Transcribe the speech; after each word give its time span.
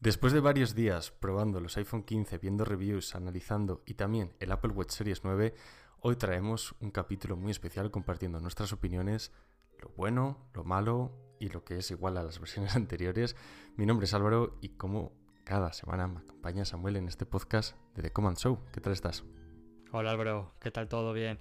Después 0.00 0.32
de 0.32 0.40
varios 0.40 0.74
días 0.74 1.10
probando 1.10 1.60
los 1.60 1.76
iPhone 1.76 2.04
15, 2.04 2.38
viendo 2.38 2.64
reviews, 2.64 3.14
analizando 3.14 3.82
y 3.86 3.94
también 3.94 4.32
el 4.40 4.50
Apple 4.50 4.72
Watch 4.72 4.92
Series 4.92 5.24
9, 5.24 5.54
hoy 6.00 6.16
traemos 6.16 6.74
un 6.80 6.90
capítulo 6.90 7.36
muy 7.36 7.50
especial 7.50 7.90
compartiendo 7.90 8.40
nuestras 8.40 8.72
opiniones, 8.72 9.30
lo 9.78 9.90
bueno, 9.90 10.48
lo 10.54 10.64
malo 10.64 11.12
y 11.38 11.50
lo 11.50 11.64
que 11.64 11.76
es 11.78 11.90
igual 11.90 12.16
a 12.16 12.22
las 12.22 12.38
versiones 12.40 12.74
anteriores. 12.76 13.36
Mi 13.76 13.84
nombre 13.84 14.06
es 14.06 14.14
Álvaro 14.14 14.56
y 14.62 14.70
como 14.70 15.12
cada 15.44 15.72
semana 15.72 16.08
me 16.08 16.20
acompaña 16.20 16.64
Samuel 16.64 16.96
en 16.96 17.08
este 17.08 17.26
podcast 17.26 17.76
de 17.94 18.02
The 18.02 18.12
Command 18.12 18.38
Show. 18.38 18.58
¿Qué 18.72 18.80
tal 18.80 18.94
estás? 18.94 19.24
Hola 19.92 20.12
Álvaro, 20.12 20.54
¿qué 20.60 20.70
tal 20.70 20.88
todo? 20.88 21.12
Bien. 21.12 21.38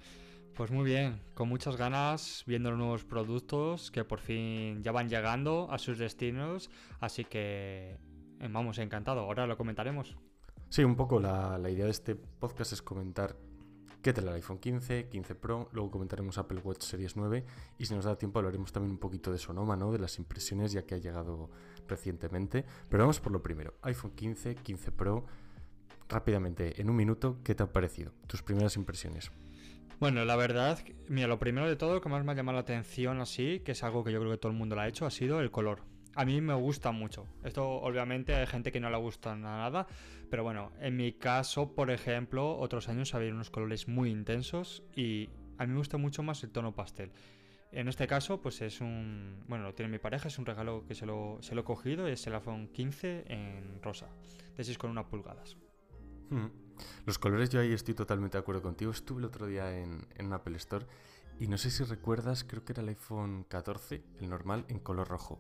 Pues 0.60 0.71
muy 0.71 0.84
bien, 0.84 1.21
con 1.36 1.48
muchas 1.48 1.78
ganas, 1.78 2.44
viendo 2.46 2.70
los 2.70 2.78
nuevos 2.78 3.05
productos 3.05 3.91
que 3.91 4.04
por 4.04 4.20
fin 4.20 4.84
ya 4.84 4.91
van 4.91 5.08
llegando 5.08 5.70
a 5.71 5.78
sus 5.78 5.98
destinos, 5.98 6.70
así 7.00 7.23
que 7.23 7.98
eh, 8.41 8.50
vamos, 8.52 8.77
encantado. 8.77 9.22
Ahora 9.22 9.48
lo 9.48 9.55
comentaremos. 9.55 10.17
Sí, 10.67 10.84
un 10.84 10.98
poco 10.98 11.17
la, 11.22 11.58
idea 11.70 11.86
de 11.86 11.91
este 11.91 12.14
podcast 12.16 12.73
es 12.73 12.81
comentar 12.81 13.38
qué 14.02 14.12
tal 14.12 14.27
el 14.27 14.34
iPhone 14.34 14.59
15, 14.59 15.08
15 15.08 15.36
Pro, 15.36 15.70
luego 15.72 15.91
comentaremos 15.91 16.38
Apple 16.38 16.59
Watch 16.62 16.81
Series 16.81 17.16
9 17.16 17.45
y 17.78 17.86
si 17.86 17.95
nos 17.95 18.03
da 18.03 18.17
tiempo 18.17 18.39
hablaremos 18.39 18.73
también 18.73 18.91
un 18.91 19.00
poquito 19.00 19.31
de 19.31 19.38
Sonoma, 19.38 19.78
¿no? 19.78 19.94
de 19.94 20.00
las 20.00 20.20
impresiones 20.20 20.73
ya 20.73 20.86
que 20.86 20.95
ha 20.95 20.98
llegado 20.98 21.50
recientemente. 21.88 22.66
Pero 22.89 23.03
vamos 23.03 23.22
por 23.22 23.31
lo 23.31 23.41
primero, 23.41 23.76
iPhone 23.84 24.12
15, 24.12 24.55
15 24.55 24.91
Pro, 24.91 25.26
rápidamente, 26.09 26.81
en 26.81 26.89
un 26.89 26.98
minuto, 26.98 27.38
¿qué 27.45 27.55
te 27.55 27.64
ha 27.64 27.72
parecido? 27.72 28.12
Tus 28.28 28.44
primeras 28.44 28.76
impresiones. 28.76 29.31
Bueno, 29.99 30.23
la 30.26 30.35
verdad, 30.35 30.80
mira, 31.08 31.27
lo 31.27 31.39
primero 31.39 31.67
de 31.67 31.76
todo 31.76 31.99
que 31.99 32.09
más 32.09 32.23
me 32.23 32.31
ha 32.31 32.35
llamado 32.35 32.55
la 32.55 32.62
atención 32.62 33.20
así, 33.20 33.62
que 33.66 33.73
es 33.73 33.84
algo 33.84 34.03
que 34.03 34.12
yo 34.12 34.20
creo 34.20 34.31
que 34.31 34.38
todo 34.38 34.52
el 34.52 34.58
mundo 34.58 34.75
lo 34.75 34.81
ha 34.81 34.88
hecho, 34.88 35.05
ha 35.05 35.12
sido 35.12 35.41
el 35.41 35.52
color 35.52 35.84
a 36.20 36.25
mí 36.25 36.41
me 36.41 36.53
gusta 36.53 36.91
mucho. 36.91 37.27
Esto 37.45 37.66
obviamente 37.66 38.35
hay 38.35 38.45
gente 38.45 38.73
que 38.73 38.81
no 38.81 38.89
le 38.89 38.98
gusta 38.98 39.38
nada, 39.38 39.88
pero 40.30 40.44
bueno, 40.44 40.73
en 40.81 40.97
mi 40.97 41.14
caso, 41.14 41.73
por 41.73 41.92
ejemplo, 41.92 42.58
otros 42.58 42.89
años 42.89 43.16
había 43.16 43.31
unos 43.31 43.50
colores 43.50 43.88
muy 43.88 44.09
intensos 44.09 44.83
y 44.94 45.30
a 45.58 45.66
mí 45.66 45.72
me 45.72 45.77
gusta 45.77 45.97
mucho 45.97 46.22
más 46.22 46.44
el 46.44 46.52
tono 46.52 46.75
pastel. 46.75 47.14
En 47.72 47.88
este 47.88 48.05
caso, 48.05 48.42
pues 48.42 48.61
es 48.61 48.81
un... 48.81 49.45
Bueno, 49.47 49.64
lo 49.64 49.75
tiene 49.75 49.89
mi 49.89 50.00
pareja, 50.00 50.27
es 50.27 50.38
un 50.38 50.45
regalo 50.45 50.86
que 50.86 50.94
se 50.94 51.05
lo, 51.05 51.38
se 51.42 51.55
lo 51.55 51.61
he 51.61 51.64
cogido, 51.64 52.05
es 52.08 52.27
el 52.27 52.33
iPhone 52.33 52.67
15 52.67 53.23
en 53.27 53.81
rosa, 53.81 54.09
de 54.58 54.64
6,1 54.64 55.08
pulgadas. 55.08 55.55
Hmm. 56.30 56.47
Los 57.05 57.19
colores 57.19 57.49
yo 57.49 57.59
ahí 57.59 57.73
estoy 57.73 57.94
totalmente 57.94 58.38
de 58.38 58.41
acuerdo 58.41 58.61
contigo. 58.61 58.91
Estuve 58.91 59.19
el 59.19 59.25
otro 59.25 59.47
día 59.47 59.77
en, 59.77 60.08
en 60.16 60.27
un 60.27 60.33
Apple 60.33 60.58
Store 60.58 60.86
y 61.39 61.47
no 61.47 61.58
sé 61.58 61.71
si 61.71 61.83
recuerdas, 61.86 62.44
creo 62.44 62.66
que 62.66 62.73
era 62.73 62.81
el 62.81 62.89
iPhone 62.89 63.45
14, 63.47 64.03
el 64.19 64.30
normal, 64.30 64.66
en 64.67 64.80
color 64.80 65.08
rojo. 65.08 65.39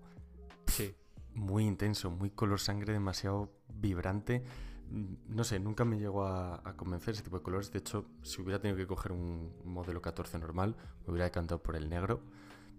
Sí. 0.67 0.95
Muy 1.33 1.65
intenso, 1.65 2.09
muy 2.09 2.29
color 2.29 2.59
sangre, 2.61 2.93
demasiado 2.93 3.51
vibrante. 3.67 4.43
Mm, 4.91 5.15
no 5.27 5.43
sé, 5.43 5.59
nunca 5.59 5.83
me 5.83 5.99
llegó 5.99 6.25
a, 6.25 6.63
convencer 6.77 7.13
ese 7.13 7.23
tipo 7.23 7.37
de 7.37 7.43
colores. 7.43 7.71
De 7.71 7.79
hecho, 7.79 8.05
si 8.23 8.41
hubiera 8.41 8.59
tenido 8.61 8.77
que 8.77 8.87
coger 8.87 9.11
un 9.11 9.53
modelo 9.65 10.01
14 10.01 10.39
normal, 10.39 10.77
me 11.05 11.11
hubiera 11.11 11.25
decantado 11.25 11.61
por 11.61 11.75
el 11.75 11.89
negro. 11.89 12.21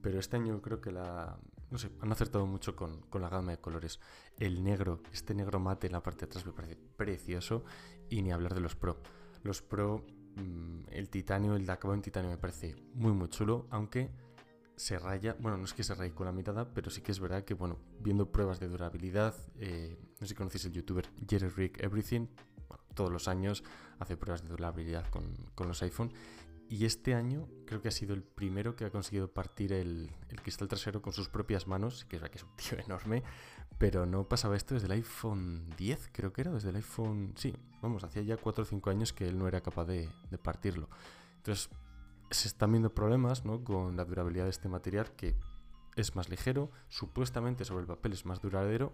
Pero 0.00 0.18
este 0.18 0.36
año 0.36 0.60
creo 0.62 0.80
que 0.80 0.90
la. 0.90 1.38
No 1.70 1.78
sé, 1.78 1.90
han 2.00 2.10
acertado 2.10 2.46
mucho 2.46 2.74
con, 2.74 3.02
la 3.12 3.28
gama 3.28 3.52
de 3.52 3.58
colores. 3.58 4.00
El 4.38 4.64
negro, 4.64 5.02
este 5.12 5.34
negro 5.34 5.60
mate 5.60 5.86
en 5.86 5.92
la 5.92 6.02
parte 6.02 6.20
de 6.20 6.30
atrás 6.30 6.46
me 6.46 6.52
parece 6.52 6.76
precioso. 6.96 7.64
Y 8.10 8.20
ni 8.22 8.32
hablar 8.32 8.54
de 8.54 8.60
los 8.60 8.76
Pro. 8.76 8.98
Los 9.42 9.62
Pro, 9.62 10.04
mm, 10.36 10.90
el 10.90 11.08
titanio, 11.08 11.56
el 11.56 11.64
de 11.64 11.72
acabado 11.72 11.94
en 11.94 12.02
titanio 12.02 12.28
me 12.30 12.36
parece 12.36 12.76
muy, 12.94 13.12
muy 13.12 13.28
chulo. 13.28 13.66
Aunque 13.70 14.10
se 14.76 14.98
raya, 14.98 15.36
bueno, 15.38 15.56
no 15.56 15.64
es 15.64 15.72
que 15.72 15.82
se 15.82 15.94
raye 15.94 16.12
con 16.12 16.26
la 16.26 16.32
mirada, 16.32 16.72
pero 16.74 16.90
sí 16.90 17.00
que 17.00 17.12
es 17.12 17.20
verdad 17.20 17.44
que, 17.44 17.54
bueno, 17.54 17.78
viendo 18.00 18.30
pruebas 18.32 18.60
de 18.60 18.68
durabilidad, 18.68 19.34
eh, 19.58 19.98
no 20.18 20.26
sé 20.26 20.28
si 20.28 20.34
conocéis 20.34 20.64
el 20.66 20.72
youtuber 20.72 21.06
Jerry 21.28 21.48
Rick 21.48 21.82
Everything, 21.82 22.26
todos 22.94 23.10
los 23.10 23.28
años 23.28 23.62
hace 23.98 24.16
pruebas 24.16 24.42
de 24.42 24.48
durabilidad 24.48 25.06
con, 25.10 25.36
los 25.66 25.82
iPhone. 25.82 26.12
Y 26.68 26.84
este 26.84 27.14
año 27.14 27.48
creo 27.66 27.82
que 27.82 27.88
ha 27.88 27.92
sido 27.92 28.14
el 28.14 28.22
primero 28.22 28.76
que 28.76 28.84
ha 28.84 28.90
conseguido 28.90 29.32
partir 29.32 29.72
el, 29.72 30.10
cristal 30.42 30.68
trasero 30.68 31.02
con 31.02 31.12
sus 31.12 31.28
propias 31.28 31.66
manos, 31.66 32.04
que 32.04 32.16
es 32.16 32.22
verdad 32.22 32.32
que 32.32 32.38
es 32.38 32.44
un 32.44 32.56
tío 32.56 32.78
enorme, 32.84 33.22
pero 33.80 34.04
no 34.04 34.28
pasaba 34.28 34.56
esto 34.56 34.74
desde 34.74 34.88
el 34.88 34.92
iPhone 34.92 35.70
10, 35.78 36.10
creo 36.12 36.34
que 36.34 36.42
era, 36.42 36.52
desde 36.52 36.68
el 36.68 36.76
iPhone... 36.76 37.32
Sí, 37.34 37.56
vamos, 37.80 38.04
hacía 38.04 38.20
ya 38.20 38.36
4 38.36 38.62
o 38.62 38.66
5 38.66 38.90
años 38.90 39.14
que 39.14 39.26
él 39.26 39.38
no 39.38 39.48
era 39.48 39.62
capaz 39.62 39.86
de, 39.86 40.10
de 40.30 40.36
partirlo. 40.36 40.90
Entonces, 41.38 41.70
se 42.30 42.48
están 42.48 42.72
viendo 42.72 42.92
problemas 42.92 43.42
con 43.64 43.96
la 43.96 44.04
durabilidad 44.04 44.44
de 44.44 44.50
este 44.50 44.68
material 44.68 45.12
que 45.16 45.34
es 45.96 46.14
más 46.14 46.28
ligero, 46.28 46.70
supuestamente 46.88 47.64
sobre 47.64 47.80
el 47.80 47.86
papel 47.86 48.12
es 48.12 48.26
más 48.26 48.42
duradero, 48.42 48.92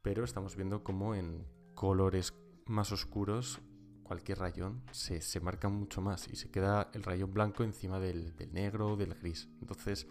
pero 0.00 0.22
estamos 0.22 0.54
viendo 0.54 0.84
como 0.84 1.16
en 1.16 1.44
colores 1.74 2.32
más 2.66 2.92
oscuros 2.92 3.60
cualquier 4.04 4.38
rayón 4.38 4.80
se, 4.92 5.40
marca 5.40 5.68
mucho 5.68 6.00
más 6.02 6.28
y 6.28 6.36
se 6.36 6.52
queda 6.52 6.88
el 6.94 7.02
rayón 7.02 7.34
blanco 7.34 7.64
encima 7.64 7.98
del, 7.98 8.36
del 8.36 8.52
negro 8.52 8.92
o 8.92 8.96
del 8.96 9.12
gris. 9.14 9.48
Entonces, 9.60 10.06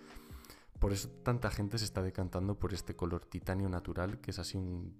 por 0.79 0.93
eso 0.93 1.09
tanta 1.23 1.51
gente 1.51 1.77
se 1.77 1.85
está 1.85 2.01
decantando 2.01 2.57
por 2.57 2.73
este 2.73 2.95
color 2.95 3.25
titanio 3.25 3.69
natural, 3.69 4.19
que 4.19 4.31
es 4.31 4.39
así 4.39 4.57
un, 4.57 4.93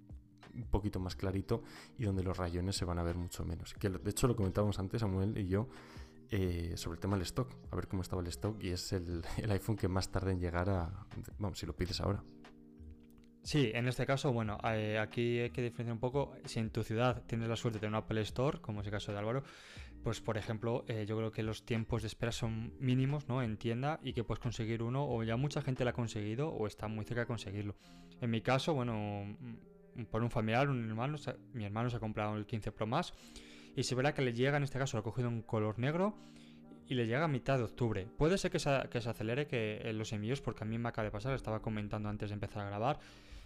poquito 0.70 0.98
más 0.98 1.14
clarito 1.14 1.62
y 1.96 2.04
donde 2.04 2.24
los 2.24 2.36
rayones 2.36 2.76
se 2.76 2.84
van 2.84 2.98
a 2.98 3.02
ver 3.02 3.16
mucho 3.16 3.44
menos. 3.44 3.74
De 3.80 4.10
hecho 4.10 4.26
lo 4.26 4.34
comentábamos 4.34 4.78
antes 4.78 5.00
Samuel 5.00 5.38
y 5.38 5.46
yo 5.46 5.68
eh, 6.32 6.74
sobre 6.76 6.96
el 6.96 7.00
tema 7.00 7.16
del 7.16 7.22
stock, 7.22 7.52
a 7.70 7.76
ver 7.76 7.88
cómo 7.88 8.02
estaba 8.02 8.22
el 8.22 8.28
stock, 8.28 8.62
y 8.62 8.70
es 8.70 8.92
el, 8.92 9.22
iPhone 9.48 9.76
que 9.76 9.88
más 9.88 10.10
tarda 10.10 10.30
en 10.30 10.38
llegar 10.38 10.68
a, 10.68 11.06
vamos, 11.38 11.58
si 11.58 11.66
lo 11.66 11.74
pides 11.74 12.00
ahora. 12.00 12.22
Sí, 13.42 13.72
en 13.74 13.88
este 13.88 14.06
caso, 14.06 14.32
bueno, 14.32 14.58
eh, 14.64 14.98
aquí 14.98 15.40
hay 15.40 15.50
que 15.50 15.62
diferenciar 15.62 15.94
un 15.94 15.98
poco. 15.98 16.34
Si 16.44 16.60
en 16.60 16.70
tu 16.70 16.82
ciudad 16.82 17.24
tienes 17.26 17.48
la 17.48 17.56
suerte 17.56 17.78
de 17.78 17.80
tener 17.80 17.96
un 17.96 18.04
Apple 18.04 18.20
Store, 18.20 18.60
como 18.60 18.80
es 18.80 18.86
el 18.86 18.92
caso 18.92 19.12
de 19.12 19.18
Álvaro, 19.18 19.42
pues 20.02 20.20
por 20.20 20.38
ejemplo, 20.38 20.84
eh, 20.88 21.04
yo 21.06 21.16
creo 21.16 21.30
que 21.30 21.42
los 21.42 21.64
tiempos 21.64 22.02
de 22.02 22.08
espera 22.08 22.32
son 22.32 22.72
mínimos, 22.78 23.28
¿no? 23.28 23.42
En 23.42 23.56
tienda 23.56 24.00
y 24.02 24.12
que 24.12 24.24
puedes 24.24 24.40
conseguir 24.40 24.82
uno, 24.82 25.06
o 25.06 25.22
ya 25.22 25.36
mucha 25.36 25.62
gente 25.62 25.84
lo 25.84 25.90
ha 25.90 25.92
conseguido, 25.92 26.48
o 26.48 26.66
está 26.66 26.88
muy 26.88 27.04
cerca 27.04 27.22
de 27.22 27.26
conseguirlo. 27.26 27.76
En 28.20 28.30
mi 28.30 28.40
caso, 28.40 28.74
bueno, 28.74 29.36
mm, 29.96 30.04
por 30.04 30.22
un 30.22 30.30
familiar, 30.30 30.68
un 30.68 30.88
hermano, 30.88 31.18
mi 31.52 31.64
hermano 31.64 31.90
se 31.90 31.96
ha 31.96 32.00
comprado 32.00 32.36
el 32.36 32.46
15 32.46 32.72
Pro 32.72 32.86
más 32.86 33.12
y 33.76 33.82
se 33.82 33.94
verá 33.94 34.14
que 34.14 34.22
le 34.22 34.32
llega, 34.32 34.56
en 34.56 34.62
este 34.62 34.78
caso 34.78 34.96
lo 34.96 35.00
ha 35.00 35.04
cogido 35.04 35.28
en 35.28 35.42
color 35.42 35.78
negro 35.78 36.16
y 36.88 36.94
le 36.94 37.06
llega 37.06 37.24
a 37.24 37.28
mitad 37.28 37.58
de 37.58 37.64
octubre. 37.64 38.08
Puede 38.16 38.38
ser 38.38 38.50
que 38.50 38.58
se, 38.58 38.88
que 38.90 39.00
se 39.00 39.10
acelere 39.10 39.46
que 39.46 39.80
en 39.84 39.98
los 39.98 40.12
envíos 40.12 40.40
porque 40.40 40.64
a 40.64 40.66
mí 40.66 40.78
me 40.78 40.88
acaba 40.88 41.04
de 41.04 41.10
pasar, 41.10 41.34
estaba 41.34 41.60
comentando 41.60 42.08
antes 42.08 42.30
de 42.30 42.34
empezar 42.34 42.62
a 42.62 42.66
grabar. 42.66 42.98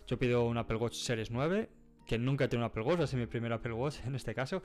Yo 0.07 0.19
pido 0.19 0.45
un 0.45 0.57
Apple 0.57 0.77
Watch 0.77 0.95
Series 0.95 1.31
9, 1.31 1.69
que 2.07 2.19
nunca 2.19 2.45
he 2.45 2.49
tenido 2.49 2.67
un 2.67 2.71
Apple 2.71 2.83
Watch, 2.83 3.01
es 3.01 3.15
mi 3.15 3.27
primer 3.27 3.53
Apple 3.53 3.73
Watch 3.73 3.97
en 4.07 4.15
este 4.15 4.35
caso. 4.35 4.63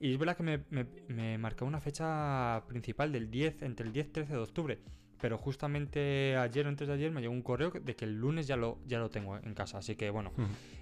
Y 0.00 0.12
es 0.12 0.18
verdad 0.18 0.36
que 0.36 0.42
me, 0.42 0.64
me, 0.70 0.86
me 1.08 1.38
marcó 1.38 1.64
una 1.64 1.80
fecha 1.80 2.64
principal 2.66 3.12
del 3.12 3.30
10, 3.30 3.62
entre 3.62 3.86
el 3.86 3.92
10 3.92 4.06
y 4.06 4.10
13 4.10 4.32
de 4.32 4.38
octubre 4.38 4.78
pero 5.22 5.38
justamente 5.38 6.36
ayer 6.36 6.66
o 6.66 6.68
antes 6.68 6.88
de 6.88 6.94
ayer 6.94 7.12
me 7.12 7.20
llegó 7.20 7.32
un 7.32 7.42
correo 7.42 7.70
de 7.70 7.94
que 7.94 8.04
el 8.04 8.18
lunes 8.18 8.48
ya 8.48 8.56
lo, 8.56 8.80
ya 8.88 8.98
lo 8.98 9.08
tengo 9.08 9.36
en 9.36 9.54
casa. 9.54 9.78
Así 9.78 9.94
que 9.94 10.10
bueno, 10.10 10.32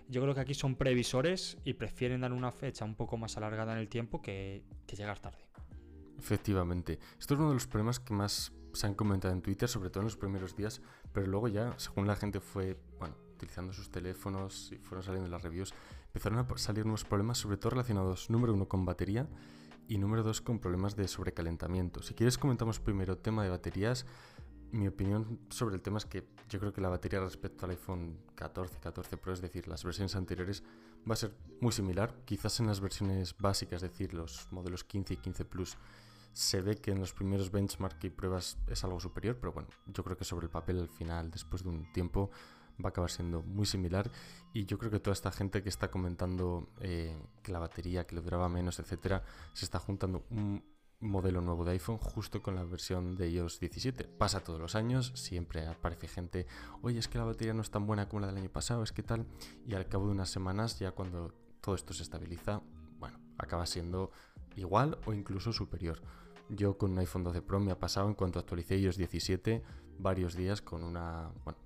yo 0.08 0.22
creo 0.22 0.34
que 0.34 0.40
aquí 0.40 0.54
son 0.54 0.76
previsores 0.76 1.58
y 1.62 1.74
prefieren 1.74 2.22
dar 2.22 2.32
una 2.32 2.50
fecha 2.50 2.86
un 2.86 2.94
poco 2.94 3.18
más 3.18 3.36
alargada 3.36 3.74
en 3.74 3.78
el 3.78 3.90
tiempo 3.90 4.22
que, 4.22 4.64
llegar 4.96 5.18
tarde. 5.18 5.44
Efectivamente. 6.18 6.98
Esto 7.18 7.34
es 7.34 7.40
uno 7.40 7.48
de 7.48 7.54
los 7.54 7.66
problemas 7.66 8.00
que 8.00 8.14
más 8.14 8.50
se 8.72 8.86
han 8.86 8.94
comentado 8.94 9.34
en 9.34 9.42
Twitter, 9.42 9.68
sobre 9.68 9.90
todo 9.90 10.00
en 10.00 10.06
los 10.06 10.16
primeros 10.16 10.56
días, 10.56 10.80
pero 11.12 11.26
luego 11.26 11.48
ya, 11.48 11.78
según 11.78 12.06
la 12.06 12.16
gente 12.16 12.40
fue, 12.40 12.78
bueno, 12.98 13.16
utilizando 13.34 13.74
sus 13.74 13.90
teléfonos 13.90 14.72
y 14.72 14.78
fueron 14.78 15.02
saliendo 15.02 15.28
las 15.28 15.42
reviews, 15.42 15.74
empezaron 16.10 16.40
a 16.40 16.58
salir 16.58 16.84
nuevos 16.84 17.04
problemas, 17.04 17.38
sobre 17.38 17.56
todo 17.56 17.70
relacionados, 17.70 18.30
número 18.30 18.52
uno, 18.52 18.66
con 18.66 18.84
batería 18.84 19.28
y 19.86 19.98
número 19.98 20.24
dos, 20.24 20.40
con 20.40 20.58
problemas 20.58 20.96
de 20.96 21.06
sobrecalentamiento. 21.06 22.02
Si 22.02 22.14
quieres 22.14 22.36
comentamos 22.36 22.80
primero 22.80 23.16
tema 23.16 23.44
de 23.44 23.50
baterías. 23.50 24.06
Mi 24.72 24.86
opinión 24.86 25.40
sobre 25.50 25.74
el 25.74 25.82
tema 25.82 25.98
es 25.98 26.04
que 26.04 26.28
yo 26.48 26.60
creo 26.60 26.72
que 26.72 26.80
la 26.80 26.88
batería 26.88 27.20
respecto 27.20 27.64
al 27.64 27.72
iPhone 27.72 28.18
14, 28.36 28.78
14 28.78 29.16
Pro, 29.16 29.32
es 29.32 29.40
decir, 29.40 29.66
las 29.66 29.82
versiones 29.84 30.14
anteriores, 30.14 30.62
va 31.08 31.14
a 31.14 31.16
ser 31.16 31.36
muy 31.60 31.72
similar. 31.72 32.14
Quizás 32.24 32.60
en 32.60 32.66
las 32.66 32.80
versiones 32.80 33.36
básicas, 33.36 33.82
es 33.82 33.90
decir, 33.90 34.14
los 34.14 34.46
modelos 34.52 34.84
15 34.84 35.14
y 35.14 35.16
15 35.16 35.44
Plus, 35.44 35.76
se 36.32 36.60
ve 36.60 36.76
que 36.76 36.92
en 36.92 37.00
los 37.00 37.12
primeros 37.12 37.50
benchmark 37.50 38.02
y 38.04 38.10
pruebas 38.10 38.58
es 38.68 38.84
algo 38.84 39.00
superior, 39.00 39.38
pero 39.40 39.52
bueno, 39.52 39.68
yo 39.86 40.04
creo 40.04 40.16
que 40.16 40.24
sobre 40.24 40.46
el 40.46 40.50
papel 40.50 40.78
al 40.78 40.88
final, 40.88 41.30
después 41.30 41.64
de 41.64 41.70
un 41.70 41.92
tiempo, 41.92 42.30
va 42.82 42.88
a 42.88 42.90
acabar 42.90 43.10
siendo 43.10 43.42
muy 43.42 43.66
similar 43.66 44.10
y 44.52 44.64
yo 44.66 44.78
creo 44.78 44.90
que 44.90 45.00
toda 45.00 45.14
esta 45.14 45.30
gente 45.30 45.62
que 45.62 45.68
está 45.68 45.90
comentando 45.90 46.68
eh, 46.80 47.16
que 47.42 47.52
la 47.52 47.58
batería, 47.58 48.06
que 48.06 48.14
le 48.14 48.20
duraba 48.20 48.48
menos, 48.48 48.78
etcétera, 48.78 49.22
se 49.52 49.64
está 49.64 49.78
juntando 49.78 50.24
un 50.30 50.62
modelo 51.00 51.40
nuevo 51.40 51.64
de 51.64 51.72
iPhone 51.72 51.98
justo 51.98 52.42
con 52.42 52.54
la 52.54 52.64
versión 52.64 53.16
de 53.16 53.30
iOS 53.30 53.58
17. 53.60 54.04
Pasa 54.04 54.40
todos 54.40 54.60
los 54.60 54.74
años, 54.74 55.12
siempre 55.14 55.66
aparece 55.66 56.08
gente, 56.08 56.46
oye, 56.82 56.98
es 56.98 57.08
que 57.08 57.18
la 57.18 57.24
batería 57.24 57.54
no 57.54 57.62
es 57.62 57.70
tan 57.70 57.86
buena 57.86 58.08
como 58.08 58.20
la 58.20 58.26
del 58.28 58.36
año 58.36 58.50
pasado, 58.50 58.82
es 58.82 58.92
que 58.92 59.02
tal, 59.02 59.26
y 59.66 59.74
al 59.74 59.88
cabo 59.88 60.06
de 60.06 60.12
unas 60.12 60.30
semanas, 60.30 60.78
ya 60.78 60.92
cuando 60.92 61.32
todo 61.60 61.74
esto 61.74 61.94
se 61.94 62.02
estabiliza, 62.02 62.62
bueno, 62.98 63.18
acaba 63.38 63.66
siendo 63.66 64.10
igual 64.56 64.98
o 65.06 65.12
incluso 65.12 65.52
superior. 65.52 66.02
Yo 66.48 66.76
con 66.76 66.92
un 66.92 66.98
iPhone 66.98 67.24
12 67.24 67.42
Pro 67.42 67.60
me 67.60 67.72
ha 67.72 67.78
pasado 67.78 68.08
en 68.08 68.14
cuanto 68.14 68.38
actualicé 68.38 68.76
iOS 68.78 68.96
17 68.96 69.62
varios 69.98 70.34
días 70.34 70.60
con 70.60 70.82
una, 70.82 71.30
bueno, 71.44 71.58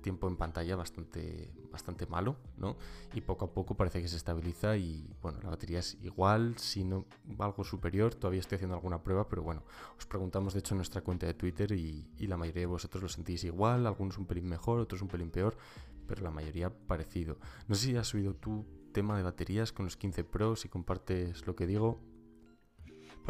tiempo 0.00 0.28
en 0.28 0.36
pantalla 0.36 0.76
bastante, 0.76 1.52
bastante 1.70 2.06
malo, 2.06 2.36
¿no? 2.56 2.76
Y 3.14 3.20
poco 3.20 3.46
a 3.46 3.52
poco 3.52 3.76
parece 3.76 4.02
que 4.02 4.08
se 4.08 4.16
estabiliza 4.16 4.76
y, 4.76 5.08
bueno, 5.22 5.38
la 5.42 5.50
batería 5.50 5.78
es 5.78 5.96
igual, 6.02 6.58
si 6.58 6.84
no 6.84 7.06
algo 7.38 7.64
superior, 7.64 8.14
todavía 8.14 8.40
estoy 8.40 8.56
haciendo 8.56 8.74
alguna 8.74 9.02
prueba, 9.02 9.28
pero 9.28 9.42
bueno, 9.42 9.62
os 9.98 10.06
preguntamos 10.06 10.54
de 10.54 10.60
hecho 10.60 10.74
en 10.74 10.78
nuestra 10.78 11.00
cuenta 11.00 11.26
de 11.26 11.34
Twitter 11.34 11.72
y, 11.72 12.08
la 12.18 12.36
mayoría 12.36 12.60
de 12.60 12.66
vosotros 12.66 13.02
lo 13.02 13.08
sentís 13.08 13.42
igual, 13.44 13.86
algunos 13.86 14.16
un 14.16 14.26
pelín 14.26 14.48
mejor, 14.48 14.78
otros 14.78 15.02
un 15.02 15.08
pelín 15.08 15.30
peor, 15.30 15.56
pero 16.06 16.22
la 16.22 16.30
mayoría 16.30 16.70
parecido. 16.70 17.38
No 17.66 17.74
sé 17.74 17.86
si 17.86 17.96
has 17.96 18.06
subido 18.06 18.34
tu 18.34 18.64
tema 18.92 19.16
de 19.16 19.22
baterías 19.22 19.72
con 19.72 19.84
los 19.84 19.96
15 19.96 20.24
Pro, 20.24 20.56
si 20.56 20.68
compartes 20.68 21.46
lo 21.46 21.56
que 21.56 21.66
digo. 21.66 22.00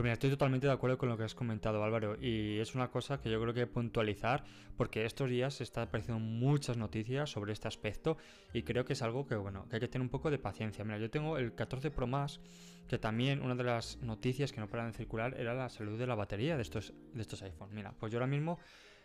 Pues 0.01 0.05
mira, 0.05 0.15
estoy 0.15 0.31
totalmente 0.31 0.67
de 0.67 0.73
acuerdo 0.73 0.97
con 0.97 1.11
lo 1.11 1.19
que 1.19 1.25
has 1.25 1.35
comentado 1.35 1.85
Álvaro 1.85 2.17
y 2.19 2.59
es 2.59 2.75
una 2.75 2.91
cosa 2.91 3.21
que 3.21 3.31
yo 3.31 3.39
creo 3.39 3.53
que 3.53 3.67
puntualizar 3.67 4.45
porque 4.79 5.05
estos 5.05 5.29
días 5.29 5.53
se 5.53 5.63
están 5.63 5.89
apareciendo 5.89 6.19
muchas 6.19 6.79
noticias 6.79 7.29
sobre 7.29 7.53
este 7.53 7.69
aspecto 7.69 8.17
y 8.55 8.63
creo 8.63 8.87
que 8.87 8.95
es 8.95 9.03
algo 9.03 9.27
que 9.27 9.35
bueno, 9.35 9.69
que 9.69 9.77
hay 9.77 9.81
que 9.81 9.89
tener 9.89 10.01
un 10.01 10.09
poco 10.09 10.31
de 10.31 10.39
paciencia. 10.39 10.87
Mira, 10.87 10.97
yo 10.97 11.11
tengo 11.11 11.37
el 11.37 11.55
14 11.55 11.91
Pro 11.91 12.07
Max 12.07 12.41
que 12.89 12.99
también 12.99 13.43
una 13.43 13.55
de 13.55 13.63
las 13.63 13.99
noticias 13.99 14.53
que 14.53 14.61
no 14.61 14.69
paran 14.69 14.91
de 14.91 14.97
circular 14.97 15.39
era 15.39 15.53
la 15.53 15.69
salud 15.69 15.99
de 15.99 16.07
la 16.07 16.15
batería 16.15 16.57
de 16.57 16.63
estos 16.63 16.95
de 17.13 17.21
estos 17.21 17.43
iPhones. 17.43 17.75
Mira, 17.75 17.93
pues 18.01 18.11
yo 18.11 18.17
ahora 18.21 18.27
mismo 18.27 18.59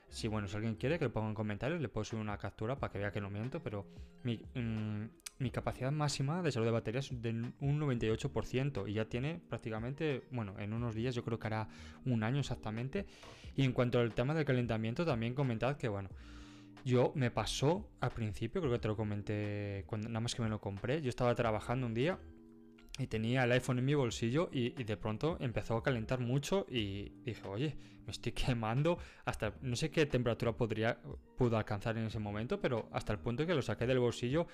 si 0.08 0.30
bueno, 0.30 0.48
si 0.48 0.56
alguien 0.56 0.76
quiere 0.76 0.98
que 0.98 1.04
lo 1.04 1.12
ponga 1.12 1.28
en 1.28 1.36
comentarios, 1.36 1.82
le 1.82 1.90
puedo 1.90 2.06
subir 2.06 2.22
una 2.22 2.38
captura 2.38 2.80
para 2.80 2.94
que 2.94 3.00
vea 3.00 3.12
que 3.12 3.20
no 3.20 3.30
miento, 3.30 3.62
pero 3.62 3.86
mi, 4.24 4.38
mm, 4.54 5.08
mi 5.38 5.52
capacidad 5.52 5.92
máxima 5.92 6.42
de 6.42 6.52
salud 6.52 6.66
de 6.66 6.72
batería 6.72 7.00
es 7.00 7.10
de 7.22 7.30
un 7.60 7.80
98% 7.80 8.88
y 8.88 8.94
ya 8.94 9.06
tiene 9.06 9.42
prácticamente, 9.50 10.24
bueno, 10.32 10.58
en 10.60 10.74
unos 10.74 10.96
días 10.96 11.14
yo 11.14 11.24
creo 11.24 11.40
que 11.40 11.48
hará 11.48 11.68
un 12.06 12.24
año 12.24 12.40
exactamente. 12.40 13.06
Y 13.56 13.64
en 13.64 13.74
cuanto 13.74 14.00
al 14.00 14.14
tema 14.14 14.34
del 14.34 14.46
calentamiento, 14.46 15.06
también 15.06 15.34
comentad 15.34 15.78
que, 15.78 15.88
bueno, 15.88 16.10
yo 16.86 17.12
me 17.16 17.32
pasó 17.32 17.90
al 18.00 18.12
principio, 18.12 18.62
creo 18.62 18.74
que 18.74 18.80
te 18.80 18.88
lo 18.88 18.96
comenté 18.96 19.84
cuando 19.88 20.08
nada 20.08 20.20
más 20.20 20.36
que 20.36 20.42
me 20.42 20.50
lo 20.50 20.62
compré, 20.62 21.02
yo 21.02 21.10
estaba 21.10 21.34
trabajando 21.36 21.88
un 21.88 21.94
día 21.94 22.20
y 22.98 23.08
tenía 23.08 23.44
el 23.44 23.52
iPhone 23.52 23.80
en 23.80 23.86
mi 23.86 23.94
bolsillo 23.94 24.50
y, 24.52 24.72
de 24.72 24.98
pronto 24.98 25.38
empezó 25.42 25.76
a 25.76 25.84
calentar 25.84 26.20
mucho 26.20 26.66
y 26.70 27.10
dije, 27.24 27.46
oye, 27.48 27.76
me 28.06 28.12
estoy 28.12 28.32
quemando 28.32 28.98
hasta 29.26 29.54
no 29.62 29.76
sé 29.76 29.92
qué 29.92 30.06
temperatura 30.06 30.54
podría 30.54 31.00
pudo 31.38 31.58
alcanzar 31.58 31.98
en 31.98 32.06
ese 32.06 32.20
momento, 32.20 32.62
pero 32.62 32.88
hasta 32.94 33.12
el 33.12 33.20
punto 33.20 33.46
que 33.46 33.54
lo 33.54 33.62
saqué 33.62 33.86
del 33.86 34.00
bolsillo 34.00 34.48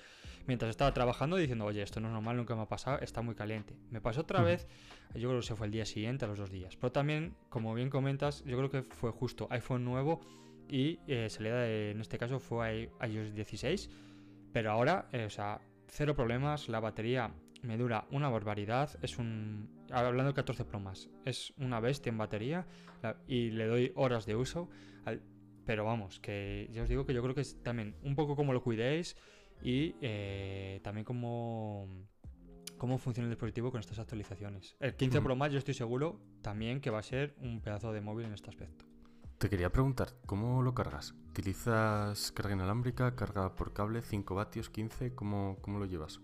mientras 0.46 0.70
estaba 0.70 0.92
trabajando 0.92 1.36
diciendo, 1.36 1.64
oye, 1.64 1.82
esto 1.82 2.00
no 2.00 2.08
es 2.08 2.14
normal, 2.14 2.36
nunca 2.36 2.56
me 2.56 2.62
ha 2.62 2.68
pasado, 2.68 2.98
está 3.00 3.22
muy 3.22 3.36
caliente. 3.36 3.76
Me 3.90 4.00
pasó 4.00 4.22
otra 4.22 4.42
vez, 4.42 4.66
yo 5.14 5.28
creo 5.28 5.40
que 5.40 5.46
se 5.46 5.54
fue 5.54 5.66
el 5.66 5.72
día 5.72 5.86
siguiente, 5.86 6.24
a 6.24 6.28
los 6.28 6.38
dos 6.38 6.50
días. 6.50 6.76
Pero 6.76 6.90
también, 6.90 7.36
como 7.48 7.72
bien 7.74 7.90
comentas, 7.90 8.42
yo 8.44 8.56
creo 8.56 8.70
que 8.70 8.82
fue 8.82 9.12
justo 9.12 9.46
iPhone 9.50 9.84
nuevo 9.84 10.20
y 10.68 10.98
eh, 11.06 11.28
salida 11.30 11.60
de, 11.60 11.92
en 11.92 12.00
este 12.00 12.18
caso 12.18 12.40
fue 12.40 12.90
iOS 13.06 13.34
16, 13.34 13.90
pero 14.52 14.72
ahora, 14.72 15.08
eh, 15.12 15.26
o 15.26 15.30
sea, 15.30 15.60
cero 15.86 16.16
problemas, 16.16 16.68
la 16.68 16.80
batería 16.80 17.32
me 17.62 17.76
dura 17.76 18.06
una 18.10 18.28
barbaridad. 18.28 18.90
Es 19.02 19.18
un. 19.18 19.68
Hablando 19.90 20.24
del 20.24 20.34
14 20.34 20.64
Pro 20.64 20.80
más, 20.80 21.08
es 21.24 21.52
una 21.56 21.80
bestia 21.80 22.10
en 22.10 22.18
batería 22.18 22.66
y 23.26 23.50
le 23.50 23.66
doy 23.66 23.92
horas 23.94 24.26
de 24.26 24.36
uso. 24.36 24.68
pero 25.64 25.84
vamos, 25.84 26.20
que 26.20 26.68
ya 26.72 26.82
os 26.82 26.88
digo 26.88 27.06
que 27.06 27.14
yo 27.14 27.22
creo 27.22 27.34
que 27.34 27.42
es 27.42 27.62
también 27.62 27.94
un 28.02 28.14
poco 28.16 28.36
como 28.36 28.52
lo 28.52 28.62
cuidéis 28.62 29.16
y 29.62 29.94
eh, 30.00 30.80
también 30.82 31.04
como 31.04 31.88
cómo 32.78 32.98
funciona 32.98 33.26
el 33.26 33.30
dispositivo 33.30 33.70
con 33.70 33.78
estas 33.78 34.00
actualizaciones. 34.00 34.76
El 34.80 34.96
15 34.96 35.20
Pro 35.20 35.36
Max 35.36 35.52
yo 35.52 35.58
estoy 35.58 35.74
seguro 35.74 36.20
también 36.42 36.80
que 36.80 36.90
va 36.90 36.98
a 36.98 37.02
ser 37.04 37.36
un 37.40 37.60
pedazo 37.60 37.92
de 37.92 38.00
móvil 38.00 38.26
en 38.26 38.32
este 38.32 38.50
aspecto. 38.50 38.84
Te 39.38 39.48
quería 39.48 39.70
preguntar, 39.70 40.14
¿cómo 40.26 40.62
lo 40.62 40.74
cargas? 40.74 41.14
¿Utilizas 41.28 42.32
carga 42.32 42.54
inalámbrica, 42.54 43.14
carga 43.14 43.54
por 43.54 43.72
cable, 43.72 44.02
5 44.02 44.34
vatios, 44.34 44.70
15? 44.70 45.14
¿Cómo, 45.14 45.58
cómo 45.60 45.78
lo 45.78 45.86
llevas? 45.86 46.20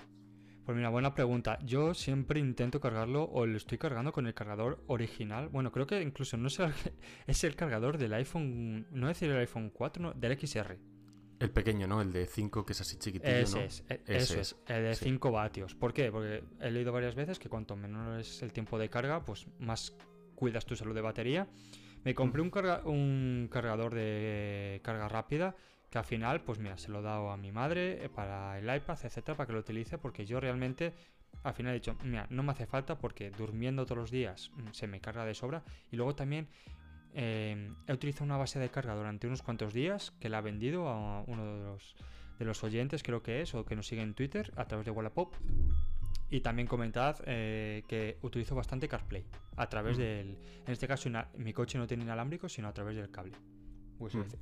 Pues 0.69 0.77
mira, 0.77 0.91
buena 0.91 1.15
pregunta. 1.15 1.59
Yo 1.65 1.95
siempre 1.95 2.39
intento 2.41 2.79
cargarlo 2.79 3.25
o 3.25 3.47
lo 3.47 3.57
estoy 3.57 3.79
cargando 3.79 4.13
con 4.13 4.27
el 4.27 4.35
cargador 4.35 4.85
original. 4.87 5.49
Bueno, 5.49 5.73
creo 5.73 5.87
que 5.87 6.03
incluso 6.03 6.37
no 6.37 6.49
es 6.49 6.59
el, 6.59 6.75
es 7.27 7.43
el 7.45 7.57
cargador 7.57 7.97
del 7.97 8.13
iPhone, 8.13 8.87
no 8.91 9.09
es 9.09 9.19
decir 9.19 9.35
el 9.35 9.39
iPhone 9.39 9.71
4, 9.71 10.03
no, 10.03 10.13
del 10.13 10.39
XR. 10.39 10.77
El 11.41 11.51
pequeño, 11.53 11.87
¿no? 11.87 12.03
El 12.03 12.13
de 12.13 12.27
5 12.27 12.67
que 12.67 12.75
es 12.75 12.83
así 12.83 12.99
chiquitito. 12.99 13.31
Ese 13.31 13.65
es, 13.65 13.85
e, 13.89 14.03
eso 14.09 14.39
es, 14.39 14.57
el 14.67 14.83
de 14.83 14.95
5 14.95 15.33
vatios. 15.33 15.75
¿Por 15.75 15.95
qué? 15.95 16.13
Porque 16.13 16.45
he 16.61 16.71
leído 16.71 16.93
varias 16.93 17.15
veces 17.15 17.39
que 17.39 17.49
cuanto 17.49 17.75
menor 17.75 18.21
es 18.21 18.43
el 18.43 18.53
tiempo 18.53 18.79
de 18.79 18.91
carga, 18.91 19.25
pues 19.25 19.47
más 19.59 19.97
cuidas 20.35 20.67
tu 20.67 20.77
salud 20.77 20.95
de 20.95 21.01
batería. 21.01 21.49
Me 22.05 22.15
compré 22.15 22.43
un, 22.43 22.53
un 22.85 23.49
cargador 23.51 23.95
de 23.95 24.83
carga 24.85 25.09
rápida 25.09 25.57
que 25.91 25.99
al 25.99 26.05
final, 26.05 26.43
pues 26.43 26.59
mira, 26.59 26.77
se 26.77 26.91
lo 26.91 27.01
he 27.01 27.03
dado 27.03 27.31
a 27.31 27.37
mi 27.37 27.53
madre 27.53 28.05
eh, 28.05 28.09
para 28.09 28.59
el 28.59 28.65
iPad, 28.65 28.99
etcétera, 29.03 29.37
para 29.37 29.47
que 29.47 29.53
lo 29.55 29.61
utilice, 29.61 29.99
porque 29.99 30.27
yo 30.27 30.41
realmente 30.41 30.95
al 31.43 31.55
final 31.55 31.73
he 31.73 31.75
dicho, 31.77 31.97
mira, 32.05 32.27
no 32.31 32.43
me 32.43 32.53
hace 32.53 32.67
falta 32.67 32.99
porque 32.99 33.31
durmiendo 33.31 33.85
todos 33.85 33.99
los 33.99 34.11
días 34.11 34.51
mm, 34.55 34.73
se 34.73 34.87
me 34.87 35.01
carga 35.01 35.25
de 35.25 35.35
sobra. 35.35 35.63
Y 35.91 35.97
luego 35.97 36.15
también 36.15 36.49
em, 37.15 37.75
he 37.87 37.93
utilizado 37.93 38.25
una 38.25 38.37
base 38.37 38.59
de 38.59 38.69
carga 38.69 38.95
durante 38.95 39.27
unos 39.27 39.43
cuantos 39.43 39.73
días 39.73 40.13
que 40.21 40.29
la 40.29 40.39
he 40.39 40.43
vendido 40.43 40.89
a 40.89 41.23
uno 41.23 41.45
de 41.45 41.65
los, 41.65 41.97
de 42.39 42.45
los 42.45 42.63
oyentes, 42.65 43.03
creo 43.03 43.23
que 43.23 43.43
es, 43.43 43.55
o 43.55 43.65
que 43.65 43.77
nos 43.77 43.87
sigue 43.87 44.03
en 44.03 44.15
Twitter 44.15 44.53
a 44.57 44.67
través 44.67 44.85
de 44.85 44.93
Wallapop. 44.93 45.35
Y 46.31 46.41
también 46.41 46.69
comentad 46.69 47.17
eh, 47.25 47.85
que 47.89 48.19
utilizo 48.21 48.55
bastante 48.55 48.87
CarPlay 48.87 49.25
a 49.57 49.67
través 49.71 49.97
del. 49.97 50.37
En 50.67 50.73
este 50.73 50.87
caso, 50.87 51.09
mi 51.39 51.55
coche 51.55 51.79
no 51.79 51.87
tiene 51.87 52.03
inalámbrico, 52.03 52.51
sino 52.51 52.69
a 52.69 52.75
través 52.75 52.97
del 52.97 53.11
cable 53.11 53.33
USB-C. 53.99 54.37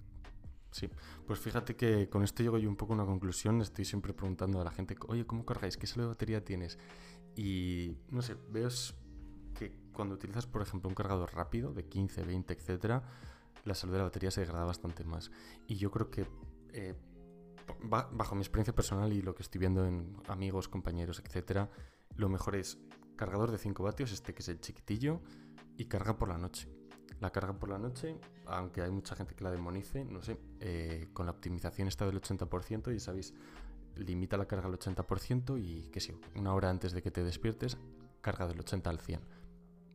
Sí, 0.76 0.90
pues 1.26 1.38
fíjate 1.38 1.75
que 1.75 2.11
con 2.11 2.23
esto 2.23 2.43
llego 2.43 2.58
yo 2.58 2.69
un 2.69 2.76
poco 2.76 2.93
a 2.93 2.96
una 2.96 3.06
conclusión. 3.06 3.62
Estoy 3.62 3.87
siempre 3.87 4.12
preguntando 4.12 4.61
a 4.61 4.64
la 4.64 4.70
gente, 4.70 4.94
oye, 5.08 5.25
¿cómo 5.25 5.46
cargáis? 5.46 5.78
¿Qué 5.78 5.87
salud 5.87 6.05
de 6.05 6.08
batería 6.08 6.44
tienes? 6.44 6.78
Y 7.34 7.96
no 8.11 8.20
sé, 8.20 8.37
veo 8.50 8.69
que 9.55 9.75
cuando 9.94 10.17
utilizas, 10.17 10.46
por 10.46 10.61
ejemplo, 10.61 10.90
un 10.90 10.94
cargador 10.94 11.34
rápido 11.34 11.73
de 11.73 11.87
15, 11.87 12.25
20, 12.25 12.52
etcétera, 12.52 13.02
la 13.64 13.75
salud 13.75 13.94
de 13.94 14.00
la 14.00 14.05
batería 14.05 14.31
se 14.31 14.43
degrada 14.43 14.67
bastante 14.67 15.02
más. 15.02 15.31
Y 15.67 15.76
yo 15.76 15.90
creo 15.90 16.11
que, 16.11 16.26
eh, 16.75 16.94
bajo 17.82 18.34
mi 18.34 18.43
experiencia 18.43 18.75
personal 18.75 19.14
y 19.14 19.23
lo 19.23 19.34
que 19.34 19.44
estoy 19.44 19.58
viendo 19.58 19.87
en 19.87 20.14
amigos, 20.28 20.69
compañeros, 20.69 21.23
etcétera, 21.25 21.70
lo 22.17 22.28
mejor 22.28 22.55
es 22.55 22.76
cargador 23.17 23.50
de 23.50 23.56
5 23.56 23.82
vatios, 23.82 24.12
este 24.12 24.34
que 24.34 24.43
es 24.43 24.49
el 24.50 24.61
chiquitillo, 24.61 25.23
y 25.78 25.87
carga 25.87 26.19
por 26.19 26.28
la 26.28 26.37
noche 26.37 26.75
la 27.20 27.30
carga 27.30 27.54
por 27.54 27.68
la 27.68 27.78
noche, 27.78 28.18
aunque 28.46 28.82
hay 28.82 28.90
mucha 28.90 29.16
gente 29.16 29.34
que 29.34 29.44
la 29.44 29.50
demonice, 29.50 30.04
no 30.04 30.22
sé, 30.22 30.38
eh, 30.60 31.08
con 31.12 31.26
la 31.26 31.32
optimización 31.32 31.88
está 31.88 32.04
del 32.06 32.20
80% 32.20 32.94
y 32.94 33.00
sabéis, 33.00 33.34
limita 33.96 34.36
la 34.36 34.46
carga 34.46 34.66
al 34.66 34.78
80% 34.78 35.58
y 35.58 35.88
que 35.88 36.00
sí, 36.00 36.12
una 36.35 36.54
hora 36.54 36.70
antes 36.70 36.92
de 36.92 37.02
que 37.02 37.11
te 37.11 37.25
despiertes, 37.25 37.78
carga 38.20 38.46
del 38.46 38.61
80 38.61 38.90
al 38.90 38.99
100. 38.99 39.20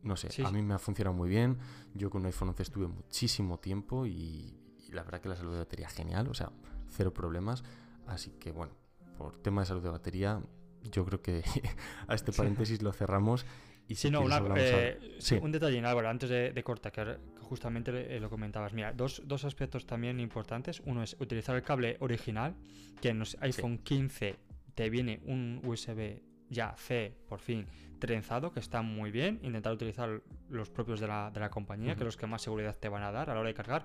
No 0.02 0.16
sé, 0.16 0.42
a 0.42 0.50
mí 0.50 0.62
me 0.62 0.74
ha 0.74 0.78
funcionado 0.80 1.16
muy 1.16 1.28
bien, 1.28 1.58
yo 1.94 2.10
con 2.10 2.22
un 2.22 2.26
iPhone 2.26 2.48
11 2.48 2.62
estuve 2.64 2.88
muchísimo 2.88 3.60
tiempo 3.60 4.04
y, 4.04 4.58
la 4.90 5.04
verdad 5.04 5.20
que 5.20 5.28
la 5.28 5.36
salud 5.36 5.52
de 5.52 5.58
batería 5.60 5.88
genial, 5.88 6.28
o 6.28 6.34
sea, 6.34 6.50
cero 6.88 7.14
problemas, 7.14 7.62
así 8.06 8.32
que 8.32 8.50
bueno, 8.50 8.72
por 9.16 9.36
tema 9.36 9.62
de 9.62 9.66
salud 9.66 9.82
de 9.82 9.90
batería, 9.90 10.42
yo 10.90 11.04
creo 11.04 11.22
que 11.22 11.44
a 12.08 12.14
este 12.14 12.32
paréntesis 12.32 12.82
lo 12.82 12.92
cerramos 12.92 13.46
y 13.92 13.94
sí, 13.94 14.10
no, 14.10 14.22
eh, 14.56 14.98
un 15.42 15.52
detalle, 15.52 15.78
Álvaro, 15.84 16.08
antes 16.08 16.30
de, 16.30 16.62
cortar, 16.64 16.92
que 16.92 17.18
justamente 17.40 18.16
eh, 18.16 18.18
lo 18.20 18.30
comentabas. 18.30 18.72
Mira, 18.72 18.92
dos, 18.94 19.20
dos, 19.26 19.44
aspectos 19.44 19.84
también 19.84 20.18
importantes. 20.18 20.80
Uno 20.86 21.02
es 21.02 21.14
utilizar 21.20 21.54
el 21.54 21.62
cable 21.62 21.98
original, 22.00 22.54
que 23.02 23.10
en 23.10 23.18
los 23.18 23.36
iPhone 23.42 23.78
15 23.78 24.36
te 24.74 24.88
viene 24.88 25.20
un 25.26 25.60
USB 25.62 26.22
ya 26.48 26.74
C, 26.78 27.14
por 27.28 27.40
fin, 27.40 27.66
trenzado, 27.98 28.50
que 28.50 28.60
está 28.60 28.80
muy 28.80 29.10
bien. 29.10 29.38
Intentar 29.42 29.74
utilizar 29.74 30.22
los 30.48 30.70
propios 30.70 30.98
de 30.98 31.08
la, 31.08 31.30
de 31.30 31.40
la 31.40 31.50
compañía, 31.50 31.94
que 31.94 32.04
los 32.04 32.16
que 32.16 32.26
más 32.26 32.40
seguridad 32.40 32.74
te 32.78 32.88
van 32.88 33.02
a 33.02 33.12
dar 33.12 33.28
a 33.28 33.34
la 33.34 33.40
hora 33.40 33.48
de 33.48 33.54
cargar. 33.54 33.84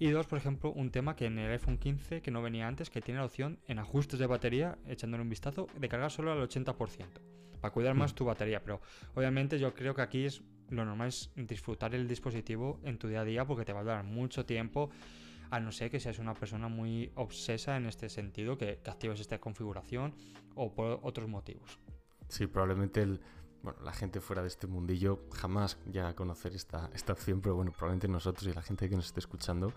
Y 0.00 0.08
dos, 0.08 0.26
por 0.26 0.38
ejemplo, 0.38 0.72
un 0.72 0.90
tema 0.90 1.14
que 1.14 1.26
en 1.26 1.38
el 1.38 1.52
iPhone 1.52 1.76
15, 1.76 2.22
que 2.22 2.30
no 2.30 2.40
venía 2.40 2.66
antes, 2.66 2.88
que 2.88 3.02
tiene 3.02 3.20
la 3.20 3.26
opción 3.26 3.58
en 3.68 3.78
ajustes 3.78 4.18
de 4.18 4.26
batería, 4.26 4.78
echándole 4.86 5.22
un 5.22 5.28
vistazo, 5.28 5.66
de 5.78 5.88
cargar 5.90 6.10
solo 6.10 6.32
al 6.32 6.40
80% 6.40 7.06
para 7.60 7.74
cuidar 7.74 7.94
más 7.94 8.12
mm. 8.12 8.16
tu 8.16 8.24
batería. 8.24 8.62
Pero 8.64 8.80
obviamente 9.14 9.58
yo 9.58 9.74
creo 9.74 9.94
que 9.94 10.00
aquí 10.00 10.24
es 10.24 10.42
lo 10.70 10.86
normal 10.86 11.08
es 11.08 11.30
disfrutar 11.36 11.94
el 11.94 12.08
dispositivo 12.08 12.80
en 12.82 12.96
tu 12.96 13.08
día 13.08 13.20
a 13.20 13.24
día 13.24 13.44
porque 13.44 13.66
te 13.66 13.74
va 13.74 13.80
a 13.80 13.84
dar 13.84 14.02
mucho 14.02 14.46
tiempo. 14.46 14.88
A 15.50 15.60
no 15.60 15.70
ser 15.70 15.90
que 15.90 16.00
seas 16.00 16.18
una 16.18 16.32
persona 16.32 16.68
muy 16.68 17.12
obsesa 17.16 17.76
en 17.76 17.84
este 17.84 18.08
sentido, 18.08 18.56
que, 18.56 18.80
actives 18.86 19.20
esta 19.20 19.38
configuración 19.38 20.14
o 20.54 20.72
por 20.72 21.00
otros 21.02 21.28
motivos. 21.28 21.78
Sí, 22.28 22.46
probablemente 22.46 23.02
el, 23.02 23.20
bueno, 23.62 23.78
la 23.82 23.92
gente 23.92 24.20
fuera 24.20 24.42
de 24.42 24.48
este 24.48 24.66
mundillo 24.66 25.20
jamás 25.32 25.78
llega 25.90 26.08
a 26.08 26.14
conocer 26.14 26.54
esta, 26.54 26.90
esta 26.94 27.12
opción, 27.12 27.40
pero 27.40 27.54
bueno, 27.54 27.72
probablemente 27.72 28.08
nosotros 28.08 28.46
y 28.46 28.54
la 28.54 28.62
gente 28.62 28.88
que 28.88 28.96
nos 28.96 29.06
esté 29.06 29.20
escuchando 29.20 29.72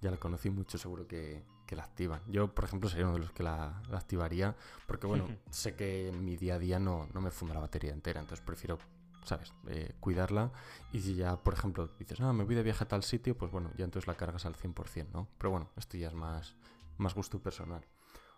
ya 0.00 0.10
la 0.10 0.16
conocí 0.16 0.50
mucho, 0.50 0.78
seguro 0.78 1.06
que, 1.06 1.44
que 1.66 1.74
la 1.74 1.82
activan. 1.82 2.20
Yo, 2.28 2.54
por 2.54 2.64
ejemplo, 2.64 2.88
sería 2.88 3.06
uno 3.06 3.14
de 3.14 3.20
los 3.20 3.32
que 3.32 3.42
la, 3.42 3.82
activaría, 3.92 4.56
porque 4.86 5.06
bueno, 5.06 5.26
sé 5.50 5.74
que 5.74 6.08
en 6.08 6.24
mi 6.24 6.36
día 6.36 6.54
a 6.54 6.58
día 6.58 6.78
no, 6.78 7.08
no 7.12 7.20
me 7.20 7.30
funda 7.30 7.54
la 7.54 7.60
batería 7.60 7.92
entera, 7.92 8.20
entonces 8.20 8.44
prefiero, 8.44 8.78
¿sabes?, 9.24 9.52
eh, 9.66 9.94
cuidarla. 9.98 10.52
Y 10.92 11.00
si 11.00 11.16
ya, 11.16 11.36
por 11.36 11.54
ejemplo, 11.54 11.90
dices, 11.98 12.20
ah, 12.20 12.32
me 12.32 12.44
voy 12.44 12.54
de 12.54 12.62
viaje 12.62 12.84
a 12.84 12.88
tal 12.88 13.02
sitio, 13.02 13.36
pues 13.36 13.50
bueno, 13.50 13.70
ya 13.76 13.84
entonces 13.84 14.06
la 14.06 14.14
cargas 14.14 14.46
al 14.46 14.54
100%, 14.54 15.08
¿no? 15.12 15.28
Pero 15.38 15.50
bueno, 15.50 15.70
esto 15.76 15.96
ya 15.96 16.08
es 16.08 16.14
más 16.14 16.54
más 16.98 17.14
gusto 17.14 17.40
personal. 17.40 17.84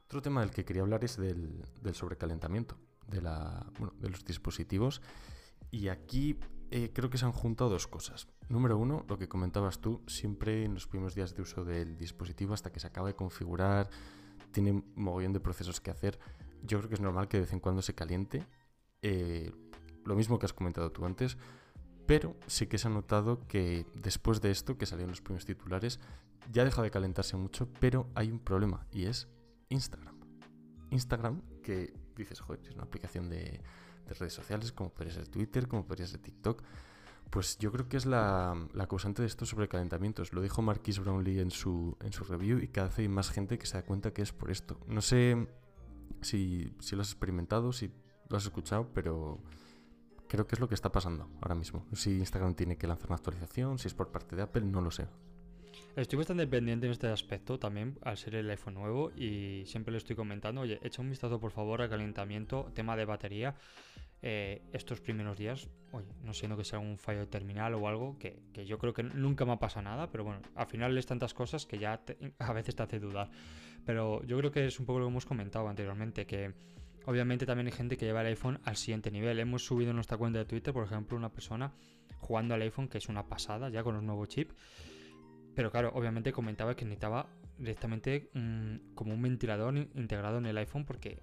Otro 0.05 0.23
tema 0.23 0.41
del 0.41 0.51
que 0.51 0.65
quería 0.65 0.83
hablar 0.83 1.05
es 1.05 1.17
del, 1.17 1.65
sobrecalentamiento 1.93 2.77
de, 3.11 3.21
los 3.21 4.25
dispositivos. 4.25 5.03
Y 5.71 5.89
aquí 5.89 6.39
eh, 6.71 6.91
creo 6.93 7.11
que 7.11 7.19
se 7.19 7.25
han 7.25 7.33
juntado 7.33 7.71
dos 7.71 7.87
cosas. 7.87 8.29
Número 8.49 8.79
uno, 8.79 9.05
lo 9.09 9.19
que 9.19 9.29
comentabas 9.29 9.81
tú, 9.81 10.03
siempre 10.07 10.65
en 10.65 10.75
los 10.75 10.87
primeros 10.87 11.15
días 11.15 11.35
de 11.35 11.43
uso 11.43 11.65
del 11.65 11.97
dispositivo, 11.97 12.55
hasta 12.55 12.73
que 12.73 12.81
se 12.81 12.87
acaba 12.87 13.09
de 13.09 13.15
configurar, 13.15 13.91
tiene 14.53 14.73
un 14.73 14.93
mogollón 14.97 15.33
de 15.33 15.41
procesos 15.41 15.81
que 15.81 15.91
hacer. 15.91 16.19
Yo 16.63 16.79
creo 16.79 16.89
que 16.89 16.95
es 16.95 17.01
normal 17.01 17.29
que 17.29 17.37
de 17.37 17.43
vez 17.43 17.53
en 17.53 17.61
cuando 17.61 17.83
se 17.83 17.95
caliente. 17.95 18.45
Eh, 19.03 19.53
lo 20.05 20.15
mismo 20.17 20.39
que 20.39 20.47
has 20.47 20.53
comentado 20.53 20.91
tú 20.91 21.05
antes, 21.05 21.37
pero 22.07 22.35
sí 22.47 22.67
que 22.67 22.79
se 22.79 22.89
ha 22.89 22.91
notado 22.91 23.47
que 23.47 23.87
después 23.95 24.41
de 24.41 24.51
esto, 24.51 24.77
que 24.77 24.87
salieron 24.87 25.11
los 25.11 25.21
primeros 25.21 25.45
titulares, 25.45 26.01
ya 26.53 26.65
deja 26.65 26.83
de 26.83 26.91
calentarse 26.91 27.37
mucho, 27.37 27.69
pero 27.79 28.09
hay 28.15 28.31
un 28.31 28.41
problema 28.41 28.87
y 28.91 29.05
es 29.05 29.29
Instagram. 29.69 30.19
Instagram, 30.91 31.43
que 31.63 31.95
dices, 32.21 32.41
joder, 32.41 32.61
es 32.65 32.75
una 32.75 32.85
aplicación 32.85 33.29
de, 33.29 33.61
redes 34.19 34.33
sociales, 34.33 34.73
como 34.73 34.91
podría 34.91 35.15
ser 35.15 35.29
Twitter, 35.29 35.69
como 35.69 35.87
podría 35.87 36.07
ser 36.07 36.21
TikTok. 36.21 36.63
Pues 37.31 37.59
yo 37.59 37.71
creo 37.71 37.89
que 37.89 37.97
es 37.97 38.07
la, 38.07 38.57
causante 38.89 39.23
de 39.23 39.29
estos 39.29 39.51
sobrecalentamientos. 39.51 40.33
Lo 40.33 40.43
dijo 40.43 40.63
Marquis 40.63 40.99
Brownlee 40.99 41.39
en 41.39 41.53
su, 41.53 41.97
en 42.01 42.13
su 42.13 42.25
review 42.25 42.59
y 42.59 42.69
cada 42.69 42.89
vez 42.89 42.99
hay 42.99 43.09
más 43.09 43.31
gente 43.31 43.57
que 43.57 43.67
se 43.67 43.77
da 43.77 43.85
cuenta 43.85 44.13
que 44.13 44.23
es 44.23 44.33
por 44.33 44.51
esto. 44.51 44.81
No 44.89 45.01
sé 45.01 45.47
si, 46.23 46.75
si 46.81 46.97
lo 46.97 47.03
has 47.03 47.11
experimentado, 47.11 47.73
si 47.73 47.93
lo 48.29 48.37
has 48.37 48.45
escuchado, 48.45 48.91
pero 48.93 49.41
creo 50.31 50.47
que 50.47 50.55
es 50.55 50.61
lo 50.61 50.69
que 50.69 50.75
está 50.75 50.91
pasando 50.91 51.29
ahora 51.43 51.55
mismo. 51.55 51.87
Si 51.93 52.19
Instagram 52.19 52.55
tiene 52.55 52.77
que 52.77 52.87
lanzar 52.87 53.09
una 53.09 53.17
actualización, 53.17 53.79
si 53.79 53.89
es 53.89 53.95
por 53.95 54.11
parte 54.11 54.35
de 54.35 54.43
Apple, 54.43 54.63
no 54.63 54.81
lo 54.81 54.91
sé. 54.91 55.07
Estoy 55.97 56.19
bastante 56.19 56.47
pendiente 56.47 56.87
en 56.87 56.93
este 56.93 57.09
aspecto 57.09 57.59
también 57.59 57.99
al 58.03 58.17
ser 58.17 58.37
el 58.37 58.49
iPhone 58.49 58.75
nuevo 58.75 59.11
y 59.17 59.65
siempre 59.67 59.91
le 59.91 59.99
estoy 59.99 60.15
comentando, 60.15 60.61
oye, 60.61 60.79
echa 60.85 61.03
un 61.03 61.11
vistazo 61.11 61.41
por 61.41 61.51
favor 61.51 61.83
al 61.83 61.91
calentamiento, 61.91 62.71
tema 62.75 62.97
de 62.97 63.05
batería. 63.05 63.57
Eh, 64.23 64.63
estos 64.73 65.01
primeros 65.01 65.37
días, 65.37 65.69
oye, 65.93 66.07
no 66.23 66.33
siendo 66.33 66.57
que 66.57 66.65
sea 66.65 66.79
un 66.79 66.99
fallo 66.99 67.21
de 67.21 67.27
terminal 67.27 67.75
o 67.75 67.89
algo, 67.89 68.19
que, 68.19 68.39
yo 68.67 68.79
creo 68.79 68.93
que 68.93 69.03
nunca 69.03 69.45
me 69.45 69.53
ha 69.53 69.59
pasado 69.59 69.83
nada, 69.83 70.11
pero 70.11 70.25
bueno, 70.25 70.43
al 70.55 70.67
final 70.67 70.97
es 70.97 71.07
tantas 71.07 71.35
cosas 71.35 71.67
que 71.67 71.79
ya 71.79 72.01
a 72.39 72.53
veces 72.53 72.77
te 72.77 72.83
hace 72.83 73.01
dudar. 73.01 73.31
Pero 73.85 74.23
yo 74.25 74.39
creo 74.39 74.53
que 74.53 74.67
es 74.67 74.79
un 74.79 74.87
poco 74.87 75.01
lo 75.01 75.07
que 75.07 75.11
hemos 75.11 75.27
comentado 75.27 75.69
anteriormente, 75.69 76.25
que 76.25 76.53
obviamente 77.07 77.47
también 77.47 77.67
hay 77.67 77.73
gente 77.73 77.97
que 77.97 78.05
lleva 78.05 78.21
el 78.21 78.29
iPhone 78.29 78.61
al 78.65 78.77
siguiente 78.77 79.11
nivel. 79.11 79.41
Hemos 79.41 79.65
subido 79.65 79.91
en 79.91 79.97
nuestra 79.97 80.19
cuenta 80.19 80.39
de 80.39 80.45
Twitter, 80.45 80.73
por 80.73 80.85
ejemplo, 80.85 81.17
una 81.17 81.33
persona 81.33 81.73
jugando 82.19 82.55
al 82.55 82.63
iPhone, 82.63 82.89
que 82.89 82.99
es 82.99 83.09
una 83.09 83.27
pasada 83.27 83.71
ya 83.71 83.83
con 83.83 83.95
los 83.95 84.05
nuevos 84.05 84.29
chips 84.29 84.55
pero 85.55 85.71
claro, 85.71 85.91
obviamente 85.95 86.33
comentaba 86.33 86.75
que 86.77 86.85
necesitaba 86.85 87.29
directamente 87.59 88.31
mm, 88.35 88.95
como 88.95 89.15
un 89.15 89.23
ventilador 89.23 89.77
integrado 89.77 90.39
en 90.39 90.47
el 90.47 90.57
iPhone 90.59 90.85
porque 90.85 91.23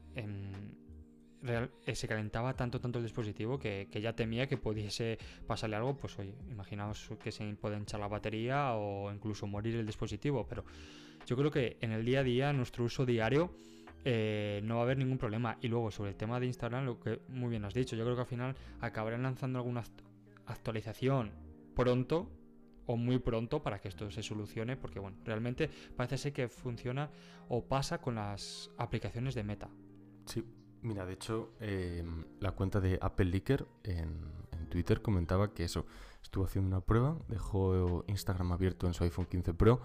real, 1.42 1.72
eh, 1.86 1.96
se 1.96 2.08
calentaba 2.08 2.56
tanto 2.56 2.80
tanto 2.80 3.00
el 3.00 3.06
dispositivo 3.06 3.58
que, 3.60 3.88
ya 4.02 4.14
temía 4.14 4.48
que 4.48 4.58
pudiese 4.58 5.18
pasarle 5.46 5.76
algo. 5.76 5.96
Pues 5.98 6.18
oye, 6.20 6.36
imaginaos 6.50 7.10
que 7.22 7.32
se 7.32 7.46
puede 7.56 7.78
hinchar 7.78 8.00
la 8.00 8.08
batería 8.08 8.74
o 8.74 9.12
incluso 9.12 9.48
morir 9.48 9.76
el 9.76 9.86
dispositivo. 9.86 10.46
Pero 10.48 10.64
yo 11.26 11.36
creo 11.36 11.52
que 11.52 11.78
en 11.82 11.92
el 11.92 12.06
día 12.06 12.20
a 12.20 12.24
día, 12.24 12.54
nuestro 12.54 12.86
uso 12.86 13.06
diario, 13.06 13.56
eh, 14.06 14.62
no 14.64 14.76
va 14.76 14.82
a 14.82 14.84
haber 14.84 14.98
ningún 14.98 15.18
problema. 15.18 15.58
Y 15.62 15.68
luego 15.68 15.92
sobre 15.92 16.12
el 16.12 16.16
tema 16.16 16.40
de 16.40 16.48
Instagram, 16.48 16.86
lo 16.86 17.00
que 17.00 17.22
muy 17.30 17.50
bien 17.50 17.66
has 17.66 17.74
dicho, 17.74 17.96
yo 17.96 18.04
creo 18.04 18.16
que 18.16 18.22
al 18.22 18.28
final 18.28 18.56
acabarán 18.80 19.24
lanzando 19.24 19.60
alguna 19.60 19.84
actualización 20.46 21.32
pronto 21.76 22.32
o 22.88 22.98
muy 22.98 23.20
pronto 23.20 23.62
para 23.62 23.80
que 23.80 23.90
esto 23.90 24.10
se 24.10 24.24
solucione, 24.24 24.76
porque 24.76 25.00
bueno, 25.00 25.18
realmente 25.24 25.70
parece 25.96 26.18
ser 26.18 26.34
que 26.34 26.48
funciona 26.48 27.12
o 27.50 27.64
pasa 27.66 28.00
con 28.00 28.16
las 28.16 28.72
aplicaciones 28.78 29.36
de 29.36 29.44
Meta. 29.44 29.70
Sí, 30.26 30.44
mira, 30.82 31.06
de 31.06 31.14
hecho, 31.14 31.52
em, 31.60 32.26
la 32.40 32.52
cuenta 32.54 32.80
de 32.80 32.98
Apple 33.00 33.26
Leaker 33.26 33.68
en, 33.84 34.36
Twitter 34.70 35.02
comentaba 35.02 35.54
que 35.54 35.64
eso, 35.64 35.86
estuvo 36.22 36.44
haciendo 36.44 36.68
una 36.68 36.82
prueba, 36.82 37.18
dejó 37.30 38.04
Instagram 38.08 38.52
abierto 38.52 38.86
en 38.86 38.94
su 38.94 39.06
iPhone 39.06 39.26
15 39.26 39.54
Pro, 39.54 39.80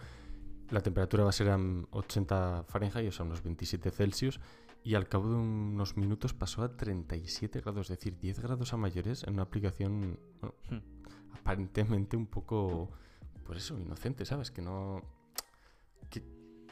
la 0.70 0.80
temperatura 0.80 1.22
va 1.22 1.30
a 1.30 1.32
ser 1.32 1.50
a 1.50 1.58
80 1.92 2.64
Fahrenheit, 2.66 3.08
o 3.08 3.12
sea, 3.12 3.24
unos 3.24 3.44
27 3.44 3.92
Celsius, 3.92 4.40
y 4.82 4.96
al 4.96 5.08
cabo 5.08 5.28
de 5.28 5.36
unos 5.36 5.96
minutos 5.96 6.34
pasó 6.34 6.62
a 6.64 6.76
37 6.76 7.60
grados, 7.60 7.90
es 7.90 7.98
decir, 7.98 8.18
10 8.18 8.40
grados 8.40 8.72
a 8.72 8.76
mayores 8.76 9.22
en 9.22 9.34
una 9.34 9.42
aplicación 9.42 10.18
hmm 10.68 10.91
aparentemente 11.34 12.16
un 12.16 12.26
poco, 12.26 12.90
pues 13.44 13.58
eso, 13.58 13.78
inocente, 13.78 14.24
¿sabes? 14.24 14.50
Que 14.50 14.62
no... 14.62 15.02
Que 16.10 16.22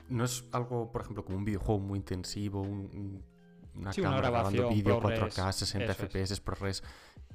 no 0.08 0.24
es 0.24 0.44
algo, 0.52 0.90
por 0.90 1.02
ejemplo, 1.02 1.24
como 1.24 1.38
un 1.38 1.44
videojuego 1.44 1.80
muy 1.80 1.98
intensivo, 1.98 2.62
una 3.74 3.92
cámara 3.92 4.30
grabando 4.30 4.68
vídeo 4.68 5.00
4K, 5.00 5.52
60 5.52 5.94
FPS, 5.94 6.32
es. 6.32 6.40
ProRes. 6.40 6.82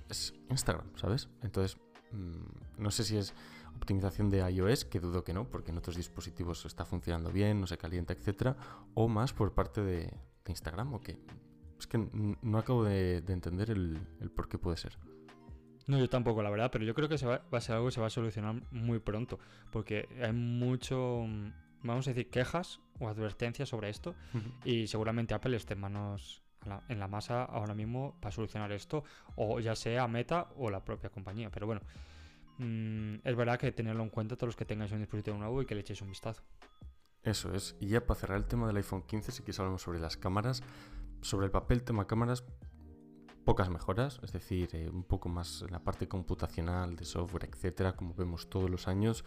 Es 0.10 0.34
Instagram, 0.50 0.86
¿sabes? 0.98 1.29
Entonces, 1.41 1.77
mm, 2.12 2.82
no 2.84 2.91
sé 2.91 3.03
si 3.03 3.17
es 3.17 3.34
optimización 3.75 4.29
de 4.29 4.50
iOS, 4.51 4.86
que 4.86 5.00
dudo 5.00 5.24
que 5.24 5.34
no, 5.34 5.50
porque 5.50 5.72
en 5.72 5.77
otros 5.77 5.96
dispositivos 5.96 6.65
está 6.65 6.86
funcionando 6.86 7.32
bien, 7.32 7.60
no 7.60 7.67
se 7.67 7.77
calienta, 7.77 8.13
etcétera, 8.13 8.55
o 8.94 9.08
más 9.08 9.34
por 9.34 9.53
parte 9.53 9.82
de, 9.82 10.13
Instagram, 10.48 10.94
o 10.94 11.01
que 11.01 11.17
es 11.79 11.88
que 11.88 11.98
no 12.41 12.58
acabo 12.60 12.84
de, 12.84 13.17
entender 13.17 13.72
el, 13.72 14.00
el 14.22 14.29
por 14.29 14.48
qué 14.48 14.60
puede 14.60 14.77
ser. 14.77 14.98
No, 15.88 16.00
yo 16.00 16.10
tampoco, 16.10 16.42
la 16.42 16.50
verdad, 16.50 16.72
pero 16.72 16.84
yo 16.84 16.96
creo 16.96 17.08
que 17.08 17.18
se 17.18 17.27
va, 17.27 17.42
a 17.51 17.62
ser 17.62 17.75
algo 17.75 17.88
que 17.88 17.92
se 17.94 18.01
va 18.01 18.08
a 18.08 18.10
solucionar 18.12 18.62
muy 18.72 19.00
pronto, 19.00 19.39
porque 19.72 20.08
hay 20.22 20.34
mucho, 20.34 21.25
mm, 21.27 21.51
vamos 21.84 22.08
a 22.08 22.12
decir, 22.12 22.30
quejas 22.30 22.80
o 23.00 23.08
advertencias 23.08 23.70
sobre 23.70 23.89
esto, 23.89 24.15
y 24.63 24.88
seguramente 24.88 25.34
Apple 25.34 25.56
esté 25.56 25.74
en 25.74 25.82
manos 25.82 26.42
en 26.89 27.00
la 27.00 27.08
masa 27.08 27.44
ahora 27.44 27.75
mismo 27.75 28.18
para 28.20 28.32
solucionar 28.32 28.72
esto, 28.72 29.04
o 29.36 29.60
ya 29.60 29.75
sea 29.75 30.08
Meta 30.08 30.50
o 30.58 30.72
la 30.72 30.84
propia 30.84 31.10
compañía, 31.10 31.51
pero 31.51 31.68
bueno, 31.68 31.82
mm, 32.58 33.15
es 33.24 33.36
verdad 33.36 33.60
que 33.60 33.72
tenerlo 33.72 34.01
en 34.01 34.10
cuenta 34.10 34.36
todos 34.36 34.48
los 34.48 34.56
que 34.56 34.65
tengáis 34.65 34.92
un 34.92 35.00
dispositivo 35.00 35.38
nuevo 35.38 35.62
y 35.62 35.65
que 35.65 35.75
le 35.75 35.82
echéis 35.82 36.01
un 36.01 36.10
vistazo. 36.10 36.42
Eso 37.22 37.54
es, 37.54 37.75
y 37.80 37.88
ya 37.88 38.06
para 38.06 38.20
cerrar 38.20 38.38
el 38.38 38.46
tema 38.46 38.68
del 38.68 38.77
iPhone 38.77 39.04
15, 39.04 39.32
si 39.32 39.39
quieres 39.39 39.60
hablamos 39.60 39.82
sobre 39.82 40.00
las 40.00 40.18
cámaras, 40.18 40.63
sobre 41.22 41.46
el 41.46 41.51
papel 41.51 41.84
tema 41.84 42.08
cámaras, 42.08 42.44
pocas 43.46 43.70
mejoras, 43.70 44.20
es 44.24 44.34
decir, 44.34 44.70
eh, 44.74 44.90
un 44.90 45.04
poco 45.04 45.30
más 45.30 45.62
en 45.62 45.72
la 45.72 45.84
parte 45.84 46.08
computacional 46.08 46.96
de 46.96 47.06
software, 47.06 47.46
etcétera, 47.46 47.96
como 47.96 48.14
vemos 48.16 48.50
todos 48.50 48.70
los 48.70 48.88
años. 48.88 49.24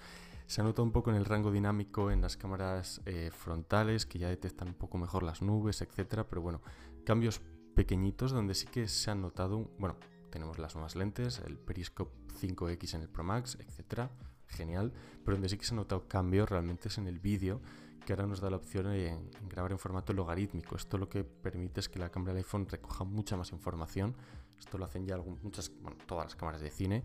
Se 0.46 0.60
ha 0.60 0.64
notado 0.64 0.82
un 0.82 0.92
poco 0.92 1.10
en 1.10 1.16
el 1.16 1.24
rango 1.24 1.52
dinámico 1.52 2.10
en 2.10 2.20
las 2.20 2.36
cámaras 2.36 3.00
eh, 3.06 3.30
frontales 3.32 4.06
que 4.06 4.18
ya 4.18 4.28
detectan 4.28 4.68
un 4.68 4.74
poco 4.74 4.98
mejor 4.98 5.22
las 5.22 5.40
nubes, 5.40 5.80
etcétera, 5.80 6.28
pero 6.28 6.42
bueno, 6.42 6.60
cambios 7.04 7.40
pequeñitos 7.74 8.32
donde 8.32 8.54
sí 8.54 8.66
que 8.66 8.88
se 8.88 9.10
han 9.10 9.22
notado, 9.22 9.70
bueno, 9.78 9.96
tenemos 10.30 10.58
las 10.58 10.74
nuevas 10.74 10.96
lentes, 10.96 11.38
el 11.46 11.56
Periscope 11.56 12.12
5X 12.40 12.94
en 12.94 13.02
el 13.02 13.08
Pro 13.08 13.24
Max, 13.24 13.56
etcétera, 13.60 14.10
genial, 14.46 14.92
pero 15.24 15.36
donde 15.36 15.48
sí 15.48 15.58
que 15.58 15.64
se 15.64 15.72
han 15.72 15.76
notado 15.76 16.08
cambios 16.08 16.50
realmente 16.50 16.88
es 16.88 16.98
en 16.98 17.06
el 17.06 17.20
vídeo 17.20 17.60
que 18.08 18.14
ahora 18.14 18.26
nos 18.26 18.40
da 18.40 18.48
la 18.48 18.56
opción 18.56 18.86
en, 18.86 19.30
grabar 19.50 19.70
en 19.70 19.78
formato 19.78 20.14
logarítmico. 20.14 20.76
Esto 20.76 20.96
lo 20.96 21.10
que 21.10 21.24
permite 21.24 21.80
es 21.80 21.90
que 21.90 21.98
la 21.98 22.08
cámara 22.08 22.32
del 22.32 22.38
iPhone 22.38 22.66
recoja 22.66 23.04
mucha 23.04 23.36
más 23.36 23.52
información. 23.52 24.16
Esto 24.58 24.78
lo 24.78 24.86
hacen 24.86 25.04
ya 25.04 25.18
muchas, 25.18 25.70
todas 26.06 26.24
las 26.24 26.34
cámaras 26.34 26.62
de 26.62 26.70
cine 26.70 27.04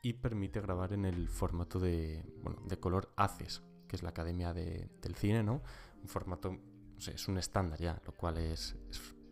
y 0.00 0.12
permite 0.12 0.60
grabar 0.60 0.92
en 0.92 1.06
el 1.06 1.28
formato 1.28 1.80
de, 1.80 2.24
de 2.68 2.78
color 2.78 3.12
ACES, 3.16 3.64
que 3.88 3.96
es 3.96 4.04
la 4.04 4.10
Academia 4.10 4.54
del 4.54 5.16
Cine, 5.16 5.42
¿no? 5.42 5.60
Un 6.00 6.08
formato, 6.08 6.56
es 7.04 7.26
un 7.26 7.36
estándar 7.36 7.80
ya, 7.80 8.00
lo 8.06 8.12
cual 8.12 8.38
es, 8.38 8.76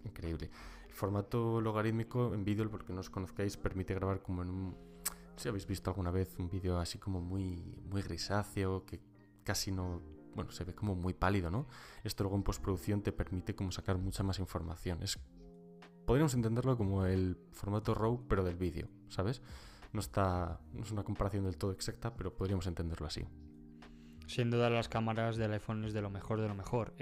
increíble. 0.04 0.50
El 0.88 0.92
formato 0.92 1.60
logarítmico 1.60 2.34
en 2.34 2.42
vídeo, 2.42 2.68
porque 2.68 2.92
no 2.92 2.98
os 2.98 3.10
conozcáis, 3.10 3.56
permite 3.56 3.94
grabar 3.94 4.22
como 4.24 4.42
en 4.42 4.50
un... 4.50 4.76
Si 5.36 5.48
habéis 5.48 5.68
visto 5.68 5.88
alguna 5.88 6.10
vez 6.10 6.36
un 6.40 6.50
vídeo 6.50 6.78
así 6.78 6.98
como 6.98 7.20
muy, 7.20 7.62
muy 7.88 8.02
grisáceo, 8.02 8.84
que 8.84 8.98
casi 9.44 9.70
no 9.70 10.02
bueno, 10.34 10.50
se 10.50 10.64
ve 10.64 10.74
como 10.74 10.94
muy 10.94 11.14
pálido, 11.14 11.50
¿no? 11.50 11.66
Esto 12.04 12.24
luego 12.24 12.36
en 12.36 12.42
postproducción 12.42 13.02
te 13.02 13.12
permite 13.12 13.54
como 13.54 13.72
sacar 13.72 13.98
mucha 13.98 14.22
más 14.22 14.38
información. 14.38 15.02
Es, 15.02 15.18
podríamos 16.06 16.34
entenderlo 16.34 16.76
como 16.76 17.06
el 17.06 17.36
formato 17.52 17.94
RAW, 17.94 18.26
pero 18.28 18.44
del 18.44 18.56
vídeo, 18.56 18.88
¿sabes? 19.08 19.42
No 19.92 20.00
está, 20.00 20.60
no 20.72 20.82
es 20.82 20.90
una 20.90 21.04
comparación 21.04 21.44
del 21.44 21.56
todo 21.56 21.72
exacta, 21.72 22.14
pero 22.14 22.34
podríamos 22.34 22.66
entenderlo 22.66 23.06
así. 23.06 23.24
Sin 24.26 24.50
duda 24.50 24.70
las 24.70 24.88
cámaras 24.88 25.36
del 25.36 25.52
iPhone 25.52 25.84
es 25.84 25.92
de 25.92 26.00
lo 26.00 26.10
mejor 26.10 26.40
de 26.40 26.48
lo 26.48 26.54
mejor. 26.54 26.94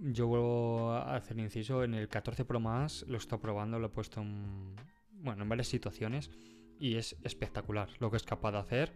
yo 0.00 0.26
vuelvo 0.26 0.90
a 0.92 1.14
hacer 1.16 1.38
inciso, 1.38 1.84
en 1.84 1.94
el 1.94 2.08
14 2.08 2.44
Pro 2.44 2.58
Max 2.58 3.04
lo 3.06 3.16
estado 3.16 3.40
probando, 3.40 3.78
lo 3.78 3.86
he 3.86 3.90
puesto 3.90 4.20
en, 4.20 4.74
bueno, 5.12 5.42
en 5.44 5.48
varias 5.48 5.68
situaciones 5.68 6.30
y 6.78 6.96
es 6.96 7.16
espectacular 7.22 7.88
lo 8.00 8.10
que 8.10 8.16
es 8.16 8.24
capaz 8.24 8.52
de 8.52 8.58
hacer 8.58 8.92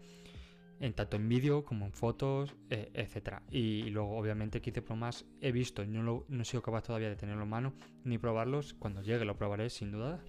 en 0.81 0.93
tanto 0.93 1.17
en 1.17 1.29
vídeo 1.29 1.65
como 1.65 1.87
en 1.87 1.93
fotos, 1.93 2.55
eh, 2.71 2.91
etcétera. 2.95 3.43
Y, 3.51 3.91
luego, 3.91 4.17
obviamente, 4.17 4.61
15 4.61 4.83
Pro 4.83 4.97
más 4.97 5.25
he 5.41 5.53
visto, 5.53 5.85
no, 5.85 6.03
lo, 6.03 6.25
no 6.29 6.43
he 6.43 6.45
sido 6.45 6.63
capaz 6.63 6.83
todavía 6.83 7.09
de 7.09 7.17
tenerlo 7.17 7.43
en 7.43 7.49
mano 7.49 7.73
ni 8.05 8.19
probarlos. 8.19 8.75
Cuando 8.75 9.03
llegue 9.03 9.25
lo 9.25 9.37
probaré 9.37 9.71
sin 9.71 9.93
duda. 9.93 10.21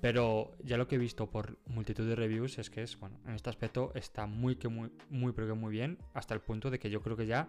Pero 0.00 0.52
ya 0.62 0.76
lo 0.76 0.86
que 0.86 0.96
he 0.96 0.98
visto 0.98 1.30
por 1.30 1.58
multitud 1.66 2.06
de 2.06 2.14
reviews 2.14 2.58
es 2.58 2.68
que 2.68 2.82
es, 2.82 2.98
bueno, 2.98 3.18
en 3.26 3.34
este 3.34 3.48
aspecto 3.48 3.92
está 3.94 4.26
muy, 4.26 4.56
que 4.56 4.68
muy, 4.68 4.90
muy, 5.08 5.32
pero 5.32 5.46
que 5.46 5.54
muy 5.54 5.72
bien, 5.72 5.98
hasta 6.12 6.34
el 6.34 6.40
punto 6.40 6.70
de 6.70 6.78
que 6.78 6.90
yo 6.90 7.00
creo 7.00 7.16
que 7.16 7.26
ya 7.26 7.48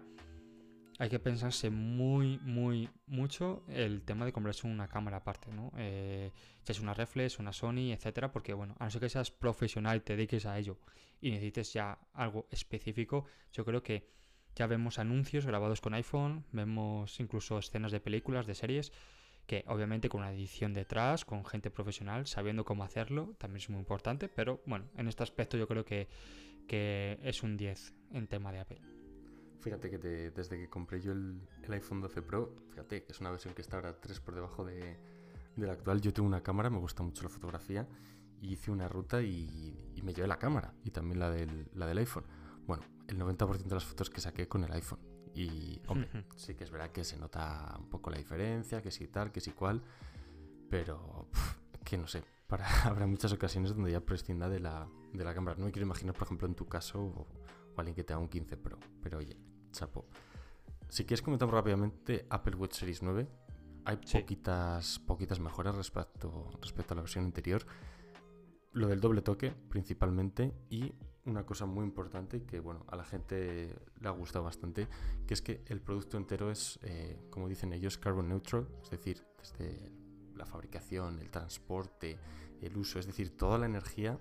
hay 0.98 1.08
que 1.08 1.20
pensarse 1.20 1.70
muy, 1.70 2.38
muy, 2.38 2.90
mucho 3.06 3.62
el 3.68 4.02
tema 4.02 4.24
de 4.24 4.32
comprarse 4.32 4.66
una 4.66 4.88
cámara 4.88 5.18
aparte, 5.18 5.52
¿no? 5.52 5.72
Eh, 5.76 6.32
si 6.64 6.72
es 6.72 6.80
una 6.80 6.92
reflex, 6.92 7.38
una 7.38 7.52
Sony, 7.52 7.92
etcétera, 7.92 8.32
porque, 8.32 8.52
bueno, 8.52 8.74
a 8.78 8.84
no 8.84 8.90
ser 8.90 9.00
que 9.00 9.08
seas 9.08 9.30
profesional 9.30 9.98
y 9.98 10.00
te 10.00 10.16
dediques 10.16 10.44
a 10.44 10.58
ello 10.58 10.76
y 11.20 11.30
necesites 11.30 11.72
ya 11.72 11.98
algo 12.14 12.48
específico, 12.50 13.26
yo 13.52 13.64
creo 13.64 13.82
que 13.82 14.08
ya 14.56 14.66
vemos 14.66 14.98
anuncios 14.98 15.46
grabados 15.46 15.80
con 15.80 15.94
iPhone, 15.94 16.44
vemos 16.50 17.20
incluso 17.20 17.58
escenas 17.58 17.92
de 17.92 18.00
películas, 18.00 18.46
de 18.46 18.56
series, 18.56 18.92
que 19.46 19.64
obviamente 19.68 20.08
con 20.08 20.22
una 20.22 20.32
edición 20.32 20.74
detrás, 20.74 21.24
con 21.24 21.44
gente 21.44 21.70
profesional, 21.70 22.26
sabiendo 22.26 22.64
cómo 22.64 22.82
hacerlo, 22.82 23.36
también 23.38 23.62
es 23.62 23.70
muy 23.70 23.78
importante, 23.78 24.28
pero 24.28 24.62
bueno, 24.66 24.86
en 24.96 25.06
este 25.06 25.22
aspecto 25.22 25.56
yo 25.56 25.68
creo 25.68 25.84
que, 25.84 26.08
que 26.66 27.20
es 27.22 27.44
un 27.44 27.56
10 27.56 27.94
en 28.12 28.26
tema 28.26 28.50
de 28.50 28.58
Apple. 28.58 28.97
Fíjate 29.60 29.90
que 29.90 29.98
desde 29.98 30.56
que 30.56 30.68
compré 30.68 31.00
yo 31.00 31.12
el, 31.12 31.40
iPhone 31.68 32.00
12 32.00 32.22
Pro, 32.22 32.54
fíjate 32.70 33.02
que 33.04 33.12
es 33.12 33.20
una 33.20 33.30
versión 33.30 33.54
que 33.54 33.62
está 33.62 33.76
ahora 33.76 34.00
3 34.00 34.20
por 34.20 34.34
debajo 34.34 34.64
de, 34.64 34.96
la 35.56 35.72
actual. 35.72 36.00
Yo 36.00 36.12
tengo 36.12 36.28
una 36.28 36.42
cámara, 36.42 36.70
me 36.70 36.78
gusta 36.78 37.02
mucho 37.02 37.24
la 37.24 37.28
fotografía, 37.28 37.88
y 38.40 38.52
hice 38.52 38.70
una 38.70 38.88
ruta 38.88 39.20
y, 39.20 40.00
me 40.02 40.14
llevé 40.14 40.28
la 40.28 40.38
cámara 40.38 40.72
y 40.84 40.90
también 40.90 41.18
la 41.18 41.30
del, 41.30 41.68
la 41.74 41.86
del 41.86 41.98
iPhone. 41.98 42.24
Bueno, 42.66 42.84
el 43.08 43.18
90% 43.18 43.64
de 43.64 43.74
las 43.74 43.84
fotos 43.84 44.10
que 44.10 44.20
saqué 44.20 44.46
con 44.46 44.62
el 44.62 44.72
iPhone. 44.72 45.00
Y, 45.34 45.80
hombre, 45.88 46.08
sí 46.36 46.54
que 46.54 46.64
es 46.64 46.70
verdad 46.70 46.90
que 46.90 47.04
se 47.04 47.18
nota 47.18 47.76
un 47.78 47.88
poco 47.88 48.10
la 48.10 48.18
diferencia, 48.18 48.80
que 48.80 48.90
sí 48.90 49.08
tal, 49.08 49.32
que 49.32 49.40
sí 49.40 49.52
cual, 49.52 49.82
pero 50.70 51.28
que 51.84 51.96
no 51.98 52.06
sé, 52.06 52.22
para, 52.46 52.66
habrá 52.84 53.06
muchas 53.06 53.32
ocasiones 53.32 53.74
donde 53.74 53.92
ya 53.92 54.00
prescinda 54.00 54.48
de 54.48 54.60
la, 54.60 54.88
de 55.12 55.24
la 55.24 55.34
cámara. 55.34 55.56
No 55.58 55.66
me 55.66 55.72
quiero 55.72 55.86
imaginar, 55.86 56.14
por 56.14 56.24
ejemplo, 56.24 56.46
en 56.48 56.54
tu 56.54 56.66
caso, 56.66 57.26
alguien 57.82 57.94
que 57.94 58.04
tenga 58.04 58.20
un 58.20 58.28
15 58.28 58.56
Pro, 58.56 58.78
pero 59.02 59.18
oye, 59.18 59.36
chapo. 59.72 60.06
Si 60.88 61.04
quieres 61.04 61.22
comentar 61.22 61.48
rápidamente 61.50 62.26
Apple 62.30 62.56
Watch 62.56 62.74
Series 62.74 63.02
9, 63.02 63.28
hay 63.84 63.96
poquitas, 63.96 64.98
poquitas 64.98 65.40
mejoras 65.40 65.74
respecto, 65.74 66.50
respecto 66.60 66.94
a 66.94 66.96
la 66.96 67.02
versión 67.02 67.24
anterior. 67.24 67.64
Lo 68.72 68.88
del 68.88 69.00
doble 69.00 69.22
toque, 69.22 69.50
principalmente, 69.50 70.54
y 70.70 70.92
una 71.24 71.44
cosa 71.44 71.66
muy 71.66 71.84
importante 71.84 72.42
que, 72.42 72.60
bueno, 72.60 72.84
a 72.88 72.96
la 72.96 73.04
gente 73.04 73.74
le 74.00 74.08
ha 74.08 74.12
gustado 74.12 74.44
bastante, 74.44 74.88
que 75.26 75.34
es 75.34 75.42
que 75.42 75.62
el 75.66 75.80
producto 75.80 76.16
entero 76.16 76.50
es, 76.50 76.78
eh, 76.82 77.18
como 77.30 77.48
dicen 77.48 77.72
ellos, 77.72 77.98
carbon 77.98 78.28
neutral, 78.28 78.66
es 78.82 78.90
decir, 78.90 79.24
desde 79.38 79.92
la 80.34 80.46
fabricación, 80.46 81.18
el 81.18 81.30
transporte, 81.30 82.18
el 82.60 82.76
uso, 82.76 82.98
es 82.98 83.06
decir, 83.06 83.36
toda 83.36 83.58
la 83.58 83.66
energía 83.66 84.18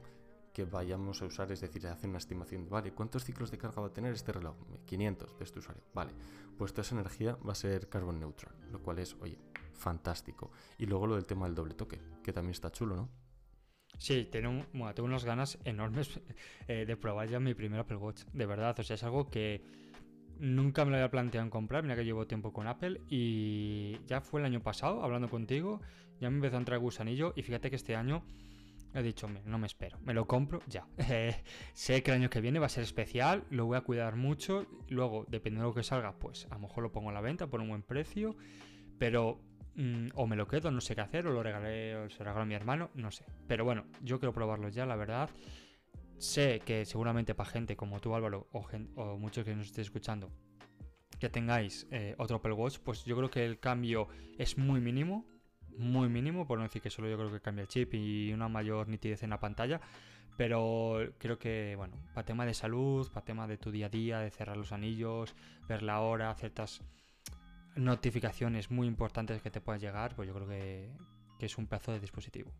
que 0.58 0.66
vayamos 0.66 1.22
a 1.22 1.26
usar, 1.26 1.52
es 1.52 1.62
decir, 1.62 1.86
hacer 1.86 2.10
una 2.10 2.18
estimación 2.18 2.68
vale, 2.68 2.92
¿cuántos 2.92 3.24
ciclos 3.24 3.52
de 3.52 3.60
carga 3.60 3.80
va 3.80 3.90
a 3.90 3.94
tener 3.94 4.12
este 4.12 4.32
reloj? 4.32 4.56
500 4.88 5.38
de 5.38 5.44
este 5.44 5.60
usuario, 5.60 5.84
vale, 5.94 6.14
pues 6.58 6.74
toda 6.74 6.82
esa 6.82 6.96
energía 6.96 7.38
va 7.48 7.52
a 7.52 7.56
ser 7.56 7.88
carbon 7.90 8.20
neutral, 8.20 8.56
lo 8.72 8.82
cual 8.82 8.98
es, 8.98 9.16
oye, 9.22 9.38
fantástico. 9.76 10.52
Y 10.80 10.88
luego 10.88 11.06
lo 11.06 11.14
del 11.14 11.28
tema 11.28 11.46
del 11.46 11.54
doble 11.54 11.76
toque, 11.76 12.02
que 12.24 12.34
también 12.34 12.54
está 12.54 12.72
chulo, 12.72 12.96
¿no? 12.96 13.10
Sí, 14.00 14.28
tengo, 14.32 14.66
tengo 14.96 15.06
unas 15.06 15.26
ganas 15.26 15.60
enormes 15.64 16.20
eh, 16.68 16.86
de 16.88 16.98
probar 16.98 17.30
ya 17.30 17.40
mi 17.40 17.54
primer 17.54 17.82
Apple 17.82 17.98
Watch, 17.98 18.24
de 18.34 18.46
verdad, 18.48 18.80
o 18.80 18.84
sea, 18.84 18.96
es 18.96 19.04
algo 19.04 19.30
que 19.30 19.62
nunca 20.40 20.86
me 20.86 20.90
lo 20.90 20.98
había 20.98 21.12
planteado 21.12 21.46
en 21.46 21.52
comprar, 21.52 21.84
mira 21.84 21.96
que 21.96 22.04
llevo 22.04 22.26
tiempo 22.26 22.52
con 22.52 22.66
Apple 22.66 23.02
y 23.08 24.00
ya 24.08 24.22
fue 24.22 24.40
el 24.40 24.48
año 24.48 24.64
pasado, 24.64 25.04
hablando 25.04 25.30
contigo, 25.30 25.82
ya 26.20 26.32
me 26.32 26.38
empezó 26.38 26.56
a 26.56 26.60
entrar 26.60 26.80
gusanillo 26.80 27.34
y 27.36 27.44
fíjate 27.44 27.70
que 27.70 27.76
este 27.76 27.96
año 27.96 28.24
He 28.94 29.04
dicho, 29.04 29.28
no 29.46 29.58
me 29.58 29.68
espero, 29.68 30.00
me 30.02 30.14
lo 30.14 30.26
compro 30.26 30.62
ya. 30.68 30.88
sé 31.74 32.04
que 32.04 32.12
el 32.12 32.18
año 32.18 32.30
que 32.30 32.42
viene 32.42 32.60
va 32.60 32.66
a 32.66 32.70
ser 32.70 32.84
especial, 32.84 33.44
lo 33.50 33.66
voy 33.66 33.78
a 33.78 33.82
cuidar 33.82 34.16
mucho. 34.16 34.66
Luego, 34.90 35.26
dependiendo 35.28 35.66
de 35.66 35.70
lo 35.70 35.76
que 35.76 35.84
salga, 35.84 36.18
pues 36.18 36.48
a 36.50 36.56
lo 36.56 36.62
mejor 36.62 36.84
lo 36.84 36.92
pongo 36.92 37.10
a 37.10 37.14
la 37.14 37.22
venta 37.22 37.48
por 37.48 37.62
un 37.62 37.70
buen 37.70 37.84
precio. 37.84 38.36
Pero 38.98 39.40
mm, 39.76 40.10
o 40.16 40.26
me 40.26 40.36
lo 40.36 40.48
quedo, 40.48 40.72
no 40.72 40.82
sé 40.82 40.96
qué 40.96 41.02
hacer, 41.02 41.28
o 41.28 41.32
lo 41.32 41.44
regalé, 41.44 41.96
o 41.96 42.10
se 42.10 42.20
lo 42.20 42.26
regalo 42.26 42.42
a 42.42 42.46
mi 42.46 42.56
hermano, 42.56 42.90
no 42.96 43.12
sé. 43.12 43.26
Pero 43.48 43.66
bueno, 43.66 43.86
yo 44.02 44.20
quiero 44.20 44.34
probarlo 44.34 44.70
ya, 44.70 44.86
la 44.86 44.96
verdad. 44.96 45.30
Sé 46.18 46.62
que 46.66 46.86
seguramente 46.86 47.36
para 47.36 47.50
gente 47.50 47.76
como 47.76 48.00
tú, 48.00 48.16
Álvaro, 48.16 48.48
o, 48.52 49.18
muchos 49.18 49.46
que 49.46 49.56
nos 49.56 49.68
estéis 49.68 49.88
escuchando, 49.88 50.32
que 51.20 51.30
tengáis 51.30 51.88
eh, 51.92 52.16
otro 52.18 52.38
Apple 52.38 52.54
Watch, 52.54 52.80
pues 52.80 53.06
yo 53.06 53.16
creo 53.16 53.30
que 53.30 53.46
el 53.46 53.60
cambio 53.60 54.08
es 54.40 54.58
muy 54.58 54.82
mínimo 54.82 55.26
muy 55.78 56.10
mínimo, 56.10 56.46
por 56.46 56.58
no 56.58 56.64
decir 56.64 56.82
que 56.82 56.90
solo 56.90 57.10
yo 57.10 57.18
creo 57.18 57.32
que 57.32 57.40
cambia 57.40 57.64
el 57.64 57.68
chip 57.68 57.94
y 57.94 58.34
una 58.34 58.48
mayor 58.48 58.88
nitidez 58.88 59.24
en 59.24 59.30
la 59.30 59.40
pantalla. 59.40 59.82
Pero 60.38 61.00
creo 61.18 61.40
que, 61.40 61.76
bueno, 61.76 61.98
para 62.14 62.26
tema 62.26 62.46
de 62.46 62.54
salud, 62.54 63.10
para 63.12 63.26
tema 63.26 63.48
de 63.48 63.58
tu 63.58 63.72
día 63.72 63.88
a 63.88 63.90
día, 63.90 64.20
de 64.20 64.30
cerrar 64.30 64.56
los 64.56 64.72
anillos, 64.72 65.34
ver 65.68 65.82
la 65.82 66.00
hora, 66.02 66.34
ciertas 66.36 66.82
notificaciones 67.76 68.70
muy 68.70 68.88
importantes 68.88 69.42
que 69.42 69.50
te 69.50 69.62
puedan 69.62 69.82
llegar, 69.82 70.16
pues 70.16 70.28
yo 70.28 70.36
creo 70.36 70.48
que, 70.48 70.92
es 71.40 71.58
un 71.58 71.66
pedazo 71.66 71.92
de 71.92 72.00
dispositivo. 72.00 72.52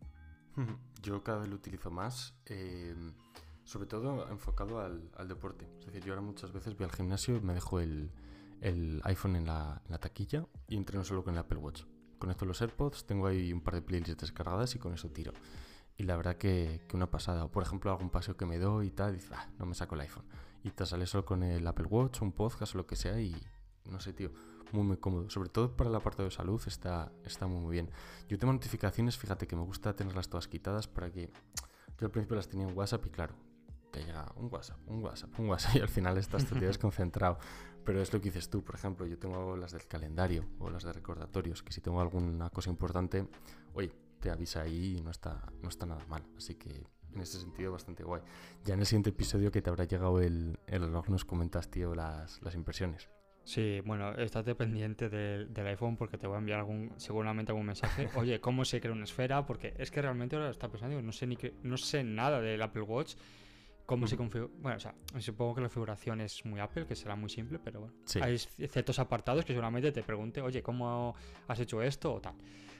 Yo 1.02 1.22
cada 1.22 1.38
vez 1.38 1.48
lo 1.48 1.54
utilizo 1.54 1.90
más, 1.90 2.34
em, 2.46 3.12
sobre 3.62 3.86
todo 3.86 4.28
enfocado 4.28 4.80
al, 4.80 5.28
deporte. 5.28 5.68
Es 5.78 5.86
decir, 5.86 6.02
yo 6.04 6.14
ahora 6.14 6.22
muchas 6.22 6.52
veces 6.52 6.76
voy 6.76 6.84
al 6.84 6.92
gimnasio 6.92 7.36
y 7.36 7.40
me 7.40 7.54
dejo 7.54 7.78
el, 7.78 8.10
iPhone 9.04 9.36
en 9.36 9.46
la, 9.46 9.80
en 9.84 9.92
la, 9.92 9.98
taquilla 9.98 10.46
y 10.68 10.76
entreno 10.76 11.04
solo 11.04 11.22
con 11.22 11.34
el 11.34 11.40
Apple 11.40 11.58
Watch 11.58 11.82
conecto 12.18 12.44
los 12.44 12.60
AirPods, 12.60 13.06
tengo 13.06 13.26
ahí 13.26 13.52
un 13.52 13.60
par 13.60 13.74
de 13.74 13.82
playlists 13.82 14.20
descargadas 14.20 14.74
y 14.74 14.78
con 14.78 14.92
eso 14.94 15.10
tiro. 15.10 15.32
Y 15.96 16.04
la 16.04 16.16
verdad 16.16 16.36
que, 16.36 16.80
que 16.88 16.96
una 16.96 17.10
pasada. 17.10 17.44
O 17.44 17.50
por 17.50 17.62
ejemplo, 17.62 17.90
algún 17.90 18.10
paseo 18.10 18.36
que 18.36 18.46
me 18.46 18.58
doy 18.58 18.88
y 18.88 18.90
tal, 18.90 19.12
y 19.12 19.14
dices, 19.16 19.32
ah, 19.34 19.48
no 19.58 19.66
me 19.66 19.74
saco 19.74 19.94
el 19.94 20.02
iPhone. 20.02 20.24
Y 20.62 20.70
te 20.70 20.86
sale 20.86 21.06
solo 21.06 21.24
con 21.24 21.42
el 21.42 21.66
Apple 21.66 21.86
Watch, 21.86 22.22
un 22.22 22.32
podcast 22.32 22.74
o 22.74 22.78
lo 22.78 22.86
que 22.86 22.96
sea 22.96 23.20
y 23.20 23.34
no 23.90 24.00
sé, 24.00 24.12
tío, 24.12 24.30
muy 24.72 24.84
muy 24.84 24.96
cómodo. 24.98 25.28
Sobre 25.30 25.48
todo 25.48 25.76
para 25.76 25.90
la 25.90 26.00
parte 26.00 26.22
de 26.22 26.30
salud 26.30 26.60
está, 26.66 27.12
está 27.24 27.46
muy 27.46 27.60
muy 27.60 27.72
bien. 27.72 27.90
Yo 28.28 28.38
tengo 28.38 28.52
notificaciones, 28.52 29.16
fíjate 29.16 29.46
que 29.46 29.56
me 29.56 29.62
gusta 29.62 29.94
tenerlas 29.94 30.28
todas 30.28 30.48
quitadas 30.48 30.86
para 30.86 31.10
que... 31.10 31.30
Yo 31.98 32.06
al 32.06 32.12
principio 32.12 32.36
las 32.36 32.48
tenía 32.48 32.68
en 32.68 32.76
WhatsApp 32.76 33.04
y 33.06 33.10
claro, 33.10 33.34
te 33.90 34.04
llega 34.04 34.30
un 34.36 34.48
WhatsApp, 34.52 34.78
un 34.86 35.02
WhatsApp, 35.02 35.38
un 35.38 35.48
WhatsApp 35.48 35.74
y 35.76 35.80
al 35.80 35.88
final 35.88 36.16
estás 36.18 36.46
todo 36.46 36.60
desconcentrado. 36.60 37.38
Pero 37.88 38.02
es 38.02 38.12
lo 38.12 38.20
que 38.20 38.26
dices 38.26 38.50
tú, 38.50 38.62
por 38.62 38.74
ejemplo, 38.74 39.06
yo 39.06 39.18
tengo 39.18 39.56
las 39.56 39.72
del 39.72 39.86
calendario 39.86 40.44
o 40.58 40.68
las 40.68 40.82
de 40.82 40.92
recordatorios, 40.92 41.62
que 41.62 41.72
si 41.72 41.80
tengo 41.80 42.02
alguna 42.02 42.50
cosa 42.50 42.68
importante, 42.68 43.26
oye, 43.72 43.90
te 44.20 44.28
avisa 44.28 44.60
ahí 44.60 44.98
y 44.98 45.00
no 45.00 45.10
está, 45.10 45.50
no 45.62 45.70
está 45.70 45.86
nada 45.86 46.04
mal. 46.06 46.22
Así 46.36 46.56
que 46.56 46.86
en 47.14 47.20
ese 47.22 47.40
sentido 47.40 47.72
bastante 47.72 48.04
guay. 48.04 48.20
Ya 48.62 48.74
en 48.74 48.80
el 48.80 48.84
siguiente 48.84 49.08
episodio 49.08 49.50
que 49.50 49.62
te 49.62 49.70
habrá 49.70 49.84
llegado 49.84 50.20
el, 50.20 50.58
el 50.66 50.82
reloj 50.82 51.08
nos 51.08 51.24
comentas, 51.24 51.70
tío, 51.70 51.94
las, 51.94 52.42
las 52.42 52.54
impresiones. 52.54 53.08
Sí, 53.44 53.80
bueno, 53.86 54.12
estate 54.16 54.54
pendiente 54.54 55.08
del, 55.08 55.66
iPhone 55.68 55.96
porque 55.96 56.18
te 56.18 56.26
voy 56.26 56.36
a 56.36 56.40
enviar 56.40 56.58
algún, 56.58 56.92
seguramente 56.98 57.52
algún 57.52 57.64
mensaje. 57.64 58.10
Oye, 58.16 58.38
¿cómo 58.38 58.66
se 58.66 58.82
crea 58.82 58.92
una 58.92 59.04
esfera? 59.04 59.46
Porque 59.46 59.72
es 59.78 59.90
que 59.90 60.02
realmente 60.02 60.36
ahora 60.36 60.50
está 60.50 60.68
pensando, 60.68 61.00
no 61.00 61.12
sé 61.12 61.26
ni 61.26 61.36
que, 61.36 61.54
no 61.62 61.78
sé 61.78 62.04
nada 62.04 62.42
del 62.42 62.60
Apple 62.60 62.82
Watch 62.82 63.14
cómo 63.88 64.06
se 64.06 64.18
configura. 64.18 64.52
Bueno, 64.60 64.76
o 64.76 64.80
sea, 64.80 64.94
supongo 65.18 65.54
que 65.54 65.60
la 65.62 65.68
configuración 65.68 66.20
es 66.20 66.44
muy 66.44 66.60
Apple, 66.60 66.84
que 66.84 66.94
será 66.94 67.16
muy 67.16 67.30
simple, 67.30 67.58
pero 67.58 67.80
bueno. 67.80 67.94
Hay 68.20 68.36
ciertos 68.36 68.98
apartados 68.98 69.46
que 69.46 69.54
seguramente 69.54 69.90
te 69.92 70.02
pregunte, 70.02 70.42
oye, 70.42 70.62
¿cómo 70.62 71.16
has 71.48 71.58
hecho 71.58 71.80
esto 71.80 72.12
o 72.12 72.20
tal? 72.20 72.34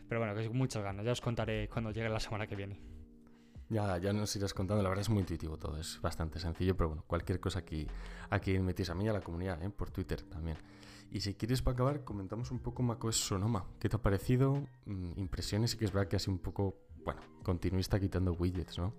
Pero 0.07 0.21
bueno, 0.21 0.35
que 0.35 0.45
es 0.45 0.53
muchas 0.53 0.83
ganas. 0.83 1.07
Ya 1.07 1.13
os 1.13 1.23
contaré 1.23 1.67
cuando 1.67 1.93
llegue 1.93 2.11
la 2.11 2.21
semana 2.21 2.47
que 2.47 2.55
viene. 2.57 2.79
Ya, 3.71 3.97
ya 3.97 4.13
nos 4.13 4.37
irás 4.37 4.53
contando, 4.53 4.83
la 4.83 4.91
verdad 4.91 5.01
es 5.01 5.09
muy 5.09 5.21
intuitivo 5.21 5.57
todo, 5.57 5.79
es 5.79 5.99
bastante 6.01 6.39
sencillo, 6.41 6.77
pero 6.77 6.89
bueno, 6.89 7.05
cualquier 7.07 7.41
cosa 7.41 7.61
aquí, 7.61 7.87
aquí 8.29 8.59
metéis 8.59 8.91
a 8.91 8.95
mí 8.95 9.05
y 9.05 9.09
a 9.09 9.13
la 9.15 9.21
comunidad, 9.21 9.63
¿eh? 9.63 9.71
por 9.71 9.91
Twitter 9.91 10.23
también. 10.23 10.59
Y 11.11 11.21
si 11.21 11.35
quieres 11.35 11.63
para 11.63 11.75
acabar, 11.75 12.05
comentamos 12.05 12.51
un 12.51 12.59
poco 12.59 12.83
macOS 12.83 13.17
Sonoma. 13.17 13.67
¿Qué 13.81 13.89
te 13.89 13.97
ha 13.97 14.03
parecido? 14.03 14.67
Mm, 14.85 15.13
impresiones 15.17 15.73
y 15.73 15.79
que 15.79 15.87
es 15.87 15.93
verdad 15.93 16.09
que 16.09 16.17
ha 16.17 16.19
sido 16.19 16.33
un 16.33 16.39
poco, 16.39 16.77
bueno, 17.03 17.23
continuista 17.43 17.99
quitando 17.99 18.33
widgets, 18.35 18.79
¿no? 18.79 18.93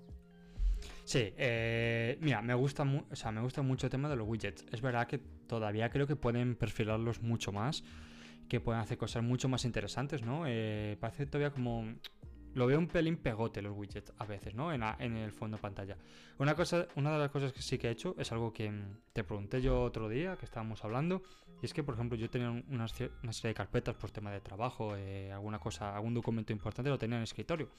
Sí, 1.09 1.33
eh, 1.37 2.19
mira, 2.21 2.39
me 2.43 2.53
gusta, 2.53 2.83
o 2.83 3.15
sea, 3.15 3.31
me 3.31 3.41
gusta 3.41 3.63
mucho 3.63 3.87
el 3.87 3.89
tema 3.89 4.07
de 4.09 4.15
los 4.15 4.27
widgets. 4.27 4.63
Es 4.71 4.79
verdad 4.79 5.07
que 5.07 5.17
todavía 5.17 5.89
creo 5.89 6.05
que 6.05 6.15
pueden 6.15 6.55
perfilarlos 6.55 7.23
mucho 7.23 7.51
más, 7.51 7.83
que 8.47 8.59
pueden 8.59 8.79
hacer 8.79 8.99
cosas 8.99 9.23
mucho 9.23 9.49
más 9.49 9.65
interesantes, 9.65 10.21
¿no? 10.21 10.43
Eh, 10.45 10.97
parece 10.99 11.25
todavía 11.25 11.49
como... 11.49 11.95
Lo 12.53 12.67
veo 12.67 12.77
un 12.77 12.85
pelín 12.85 13.17
pegote 13.17 13.63
los 13.63 13.75
widgets 13.75 14.13
a 14.19 14.25
veces, 14.25 14.53
¿no? 14.53 14.71
En, 14.71 14.83
el 14.83 15.31
fondo 15.31 15.57
pantalla. 15.57 15.97
Una, 16.37 16.53
cosa, 16.53 16.87
una 16.95 17.11
de 17.11 17.17
las 17.17 17.31
cosas 17.31 17.53
que 17.53 17.63
sí 17.63 17.79
que 17.79 17.87
he 17.87 17.91
hecho 17.91 18.15
es 18.19 18.31
algo 18.31 18.53
que 18.53 18.71
te 19.11 19.23
pregunté 19.23 19.63
yo 19.63 19.81
otro 19.81 20.09
día, 20.09 20.35
que 20.37 20.45
estábamos 20.45 20.83
hablando, 20.83 21.23
y 21.59 21.65
es 21.65 21.73
que, 21.73 21.81
por 21.81 21.95
ejemplo, 21.95 22.19
yo 22.19 22.29
tenía 22.29 22.51
una, 22.51 22.87
serie 22.87 23.11
de 23.41 23.53
carpetas 23.55 23.95
por 23.95 24.11
tema 24.11 24.31
de 24.31 24.41
trabajo, 24.41 24.95
eh, 24.95 25.31
alguna 25.31 25.57
cosa, 25.57 25.95
algún 25.95 26.13
documento 26.13 26.53
importante 26.53 26.91
lo 26.91 26.99
tenía 26.99 27.15
en 27.15 27.21
el 27.21 27.23
escritorio. 27.23 27.69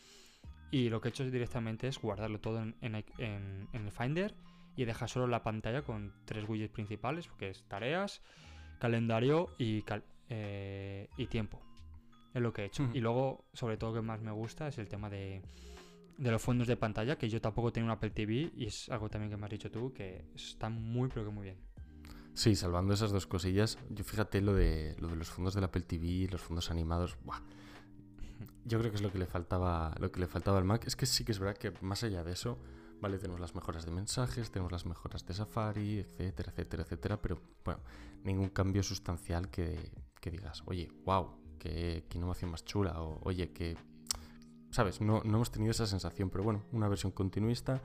Y 0.70 0.88
lo 0.88 1.00
que 1.00 1.08
he 1.08 1.10
hecho 1.10 1.28
directamente 1.28 1.88
es 1.88 1.98
guardarlo 1.98 2.40
todo 2.40 2.62
en, 2.62 2.94
el 2.94 3.90
Finder 3.90 4.34
y 4.76 4.84
dejar 4.84 5.08
solo 5.08 5.26
la 5.26 5.42
pantalla 5.42 5.82
con 5.82 6.12
tres 6.24 6.48
widgets 6.48 6.72
principales, 6.72 7.28
que 7.38 7.50
es 7.50 7.64
tareas, 7.68 8.22
calendario 8.78 9.48
y, 9.58 9.84
eh, 10.28 11.08
y 11.16 11.26
tiempo. 11.26 11.60
Es 12.32 12.40
lo 12.40 12.52
que 12.52 12.62
he 12.62 12.64
hecho. 12.66 12.88
Y 12.94 13.00
luego, 13.00 13.44
sobre 13.52 13.76
todo, 13.76 13.90
lo 13.90 14.00
que 14.00 14.06
más 14.06 14.20
me 14.20 14.30
gusta 14.30 14.68
es 14.68 14.78
el 14.78 14.88
tema 14.88 15.10
de, 15.10 15.42
de 16.20 16.30
los 16.30 16.40
fondos 16.40 16.68
de 16.68 16.76
pantalla, 16.76 17.16
que 17.16 17.28
yo 17.28 17.40
tampoco 17.40 17.72
tengo 17.72 17.86
un 17.86 17.92
Apple 17.92 18.10
TV 18.10 18.52
y 18.54 18.66
es 18.66 18.88
algo 18.90 19.08
también 19.08 19.30
que 19.30 19.36
me 19.38 19.46
has 19.46 19.50
dicho 19.50 19.70
tú, 19.70 19.92
que 19.92 20.26
está 20.34 20.68
muy, 20.68 21.08
pero 21.08 21.24
que 21.24 21.32
muy 21.32 21.44
bien. 21.44 21.56
Sí, 22.34 22.54
salvando 22.54 22.92
esas 22.92 23.10
dos 23.10 23.26
cosillas, 23.26 23.78
yo 23.88 24.04
fíjate 24.04 24.40
lo 24.40 24.54
de, 24.54 24.96
lo 25.00 25.08
de 25.08 25.16
los 25.16 25.28
fondos 25.30 25.54
del 25.54 25.64
Apple 25.64 25.82
TV, 25.82 26.28
los 26.30 26.40
fondos 26.40 26.70
animados, 26.70 27.16
buah, 27.24 27.40
yo 28.64 28.78
creo 28.78 28.90
que 28.90 28.96
es 28.96 29.02
lo 29.02 29.12
que 29.12 29.18
le 29.18 29.26
faltaba, 29.26 29.94
lo 29.98 30.10
que 30.10 30.20
le 30.20 30.26
faltaba 30.26 30.58
al 30.58 30.64
Mac. 30.64 30.86
Es 30.86 30.96
que 30.96 31.06
sí 31.06 31.24
que 31.24 31.32
es 31.32 31.38
verdad 31.38 31.56
que 31.56 31.72
más 31.80 32.02
allá 32.02 32.24
de 32.24 32.32
eso, 32.32 32.58
vale, 33.00 33.18
tenemos 33.18 33.40
las 33.40 33.54
mejoras 33.54 33.84
de 33.84 33.90
mensajes, 33.90 34.50
tenemos 34.50 34.72
las 34.72 34.86
mejoras 34.86 35.26
de 35.26 35.34
Safari, 35.34 35.98
etcétera, 35.98 36.50
etcétera, 36.50 36.82
etcétera, 36.82 37.20
pero 37.20 37.40
bueno, 37.64 37.80
ningún 38.24 38.50
cambio 38.50 38.82
sustancial 38.82 39.50
que, 39.50 39.92
digas, 40.30 40.62
oye, 40.66 40.90
wow, 41.04 41.30
qué, 41.58 42.04
innovación 42.14 42.50
más 42.50 42.64
chula, 42.64 43.00
o 43.02 43.20
oye, 43.22 43.52
que, 43.52 43.76
sabes, 44.70 45.00
no, 45.00 45.22
no 45.24 45.36
hemos 45.36 45.50
tenido 45.50 45.70
esa 45.70 45.86
sensación, 45.86 46.30
pero 46.30 46.44
bueno, 46.44 46.62
una 46.72 46.88
versión 46.88 47.12
continuista. 47.12 47.80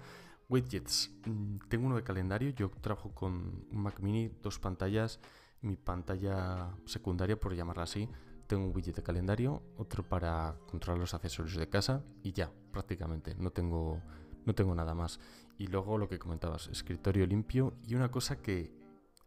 Widgets, 0.47 1.11
mm, 1.25 1.57
tengo 1.69 1.87
uno 1.87 1.95
de 1.95 2.03
calendario, 2.03 2.51
yo 2.51 2.69
trabajo 2.69 3.09
con 3.15 3.65
un 3.71 3.81
Mac 3.81 3.99
mini, 3.99 4.29
dos 4.43 4.59
pantallas, 4.59 5.19
mi 5.61 5.75
pantalla 5.75 6.75
secundaria, 6.85 7.39
por 7.39 7.55
llamarla 7.55 7.83
así, 7.83 8.07
tengo 8.47 8.65
un 8.65 8.75
widget 8.75 8.95
de 8.95 9.03
calendario, 9.03 9.61
otro 9.77 10.07
para 10.07 10.55
controlar 10.69 10.99
los 10.99 11.13
accesorios 11.13 11.57
de 11.57 11.69
casa 11.69 12.03
y 12.23 12.31
ya, 12.31 12.51
prácticamente, 12.71 13.35
no 13.35 13.51
tengo, 13.51 14.01
no 14.45 14.55
tengo 14.55 14.75
nada 14.75 14.93
más. 14.93 15.19
Y 15.57 15.67
luego 15.67 15.97
lo 15.97 16.07
que 16.09 16.19
comentabas, 16.19 16.67
escritorio 16.67 17.25
limpio 17.25 17.73
y 17.85 17.95
una 17.95 18.11
cosa 18.11 18.41
que 18.41 18.73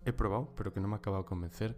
he 0.05 0.13
probado 0.13 0.55
pero 0.57 0.73
que 0.73 0.81
no 0.81 0.89
me 0.89 0.95
ha 0.95 0.99
acabado 0.99 1.23
de 1.23 1.29
convencer 1.29 1.77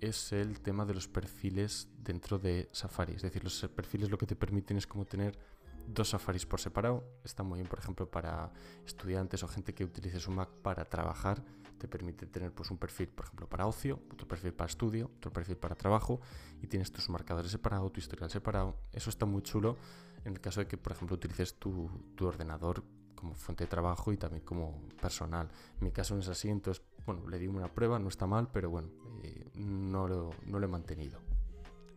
es 0.00 0.32
el 0.32 0.60
tema 0.60 0.84
de 0.84 0.94
los 0.94 1.08
perfiles 1.08 1.88
dentro 1.98 2.38
de 2.38 2.68
Safari. 2.72 3.14
Es 3.14 3.22
decir, 3.22 3.42
los 3.44 3.66
perfiles 3.74 4.10
lo 4.10 4.18
que 4.18 4.26
te 4.26 4.36
permiten 4.36 4.76
es 4.76 4.86
como 4.86 5.06
tener 5.06 5.38
dos 5.86 6.10
Safaris 6.10 6.46
por 6.46 6.60
separado. 6.60 7.04
Está 7.24 7.42
muy 7.42 7.58
bien, 7.58 7.68
por 7.68 7.78
ejemplo, 7.78 8.10
para 8.10 8.52
estudiantes 8.86 9.42
o 9.42 9.48
gente 9.48 9.74
que 9.74 9.84
utilice 9.84 10.20
su 10.20 10.30
Mac 10.30 10.50
para 10.62 10.84
trabajar 10.84 11.42
te 11.84 11.88
permite 11.88 12.26
tener 12.26 12.52
pues, 12.52 12.70
un 12.70 12.78
perfil, 12.78 13.08
por 13.08 13.26
ejemplo, 13.26 13.46
para 13.46 13.66
ocio, 13.66 14.00
otro 14.10 14.26
perfil 14.26 14.54
para 14.54 14.70
estudio, 14.70 15.10
otro 15.18 15.32
perfil 15.32 15.56
para 15.56 15.74
trabajo 15.74 16.20
y 16.62 16.66
tienes 16.66 16.90
tus 16.90 17.10
marcadores 17.10 17.50
separados, 17.50 17.92
tu 17.92 18.00
historial 18.00 18.30
separado. 18.30 18.76
Eso 18.92 19.10
está 19.10 19.26
muy 19.26 19.42
chulo 19.42 19.76
en 20.24 20.32
el 20.32 20.40
caso 20.40 20.60
de 20.60 20.66
que, 20.66 20.78
por 20.78 20.92
ejemplo, 20.92 21.14
utilices 21.14 21.58
tu, 21.58 21.90
ordenador 22.20 22.82
como 23.14 23.34
fuente 23.34 23.64
de 23.64 23.68
trabajo 23.68 24.12
y 24.12 24.16
también 24.16 24.42
como 24.44 24.88
personal. 25.00 25.50
En 25.78 25.84
mi 25.84 25.92
caso 25.92 26.14
no 26.14 26.20
es 26.20 26.28
así, 26.28 26.48
entonces, 26.48 26.82
bueno, 27.04 27.28
le 27.28 27.38
di 27.38 27.48
una 27.48 27.68
prueba, 27.68 27.98
no 27.98 28.08
está 28.08 28.26
mal, 28.26 28.48
pero 28.50 28.70
bueno, 28.70 28.88
eh, 29.22 29.50
no, 29.54 30.08
lo, 30.08 30.30
no 30.46 30.58
lo 30.58 30.64
he 30.64 30.68
mantenido. 30.68 31.20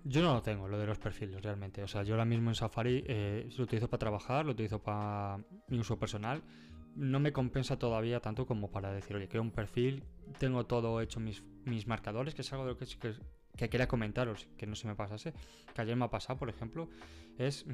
Yo 0.07 0.21
no 0.21 0.33
lo 0.33 0.41
tengo, 0.41 0.67
lo 0.67 0.77
de 0.77 0.85
los 0.85 0.97
perfiles, 0.99 1.41
realmente. 1.41 1.83
O 1.83 1.87
sea, 1.87 2.03
yo 2.03 2.13
ahora 2.13 2.25
mismo 2.25 2.49
en 2.49 2.55
Safari 2.55 3.03
eh, 3.07 3.49
lo 3.57 3.63
utilizo 3.63 3.89
para 3.89 3.99
trabajar, 3.99 4.45
lo 4.45 4.51
utilizo 4.53 4.79
para 4.81 5.37
mi 5.67 5.79
uso 5.79 5.99
personal 5.99 6.41
no 6.97 7.19
me 7.19 7.31
compensa 7.31 7.77
todavía 7.77 8.19
tanto 8.19 8.45
como 8.45 8.71
para 8.71 8.91
decir, 8.91 9.15
oye, 9.15 9.27
creo 9.29 9.43
un 9.43 9.51
perfil, 9.51 10.03
tengo 10.39 10.65
todo 10.65 10.99
hecho 10.99 11.19
mis, 11.19 11.43
mis 11.63 11.87
marcadores, 11.87 12.33
que 12.33 12.41
es 12.41 12.51
algo 12.51 12.65
de 12.65 12.71
lo 12.71 12.77
que, 12.77 12.87
que, 13.55 13.69
quería 13.69 13.87
comentaros, 13.87 14.49
que 14.57 14.65
no 14.65 14.75
se 14.75 14.87
me 14.87 14.95
pasase, 14.95 15.33
que 15.73 15.81
ayer 15.81 15.95
me 15.95 16.05
ha 16.05 16.09
pasado, 16.09 16.39
por 16.39 16.49
ejemplo, 16.49 16.89
es 17.37 17.65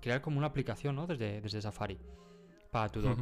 crear 0.00 0.20
como 0.20 0.38
una 0.38 0.48
aplicación 0.48 0.94
¿no? 0.94 1.06
desde, 1.06 1.40
desde 1.40 1.62
Safari 1.62 1.98
para 2.70 2.90
tu 2.90 3.00
doc. 3.00 3.18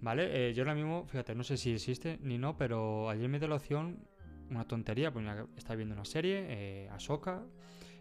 ¿Vale? 0.00 0.48
Eh, 0.48 0.54
yo 0.54 0.62
ahora 0.62 0.74
mismo, 0.74 1.06
fíjate, 1.06 1.34
no 1.34 1.42
sé 1.44 1.56
si 1.56 1.72
existe 1.72 2.18
ni 2.20 2.38
no, 2.38 2.56
pero 2.56 3.08
ayer 3.08 3.28
me 3.28 3.38
dio 3.38 3.48
la 3.48 3.56
opción, 3.56 4.06
una 4.50 4.66
tontería, 4.66 5.12
pues 5.12 5.26
estaba 5.56 5.76
viendo 5.76 5.94
una 5.94 6.04
serie, 6.04 6.46
eh, 6.48 6.88
Ahsoka, 6.90 7.42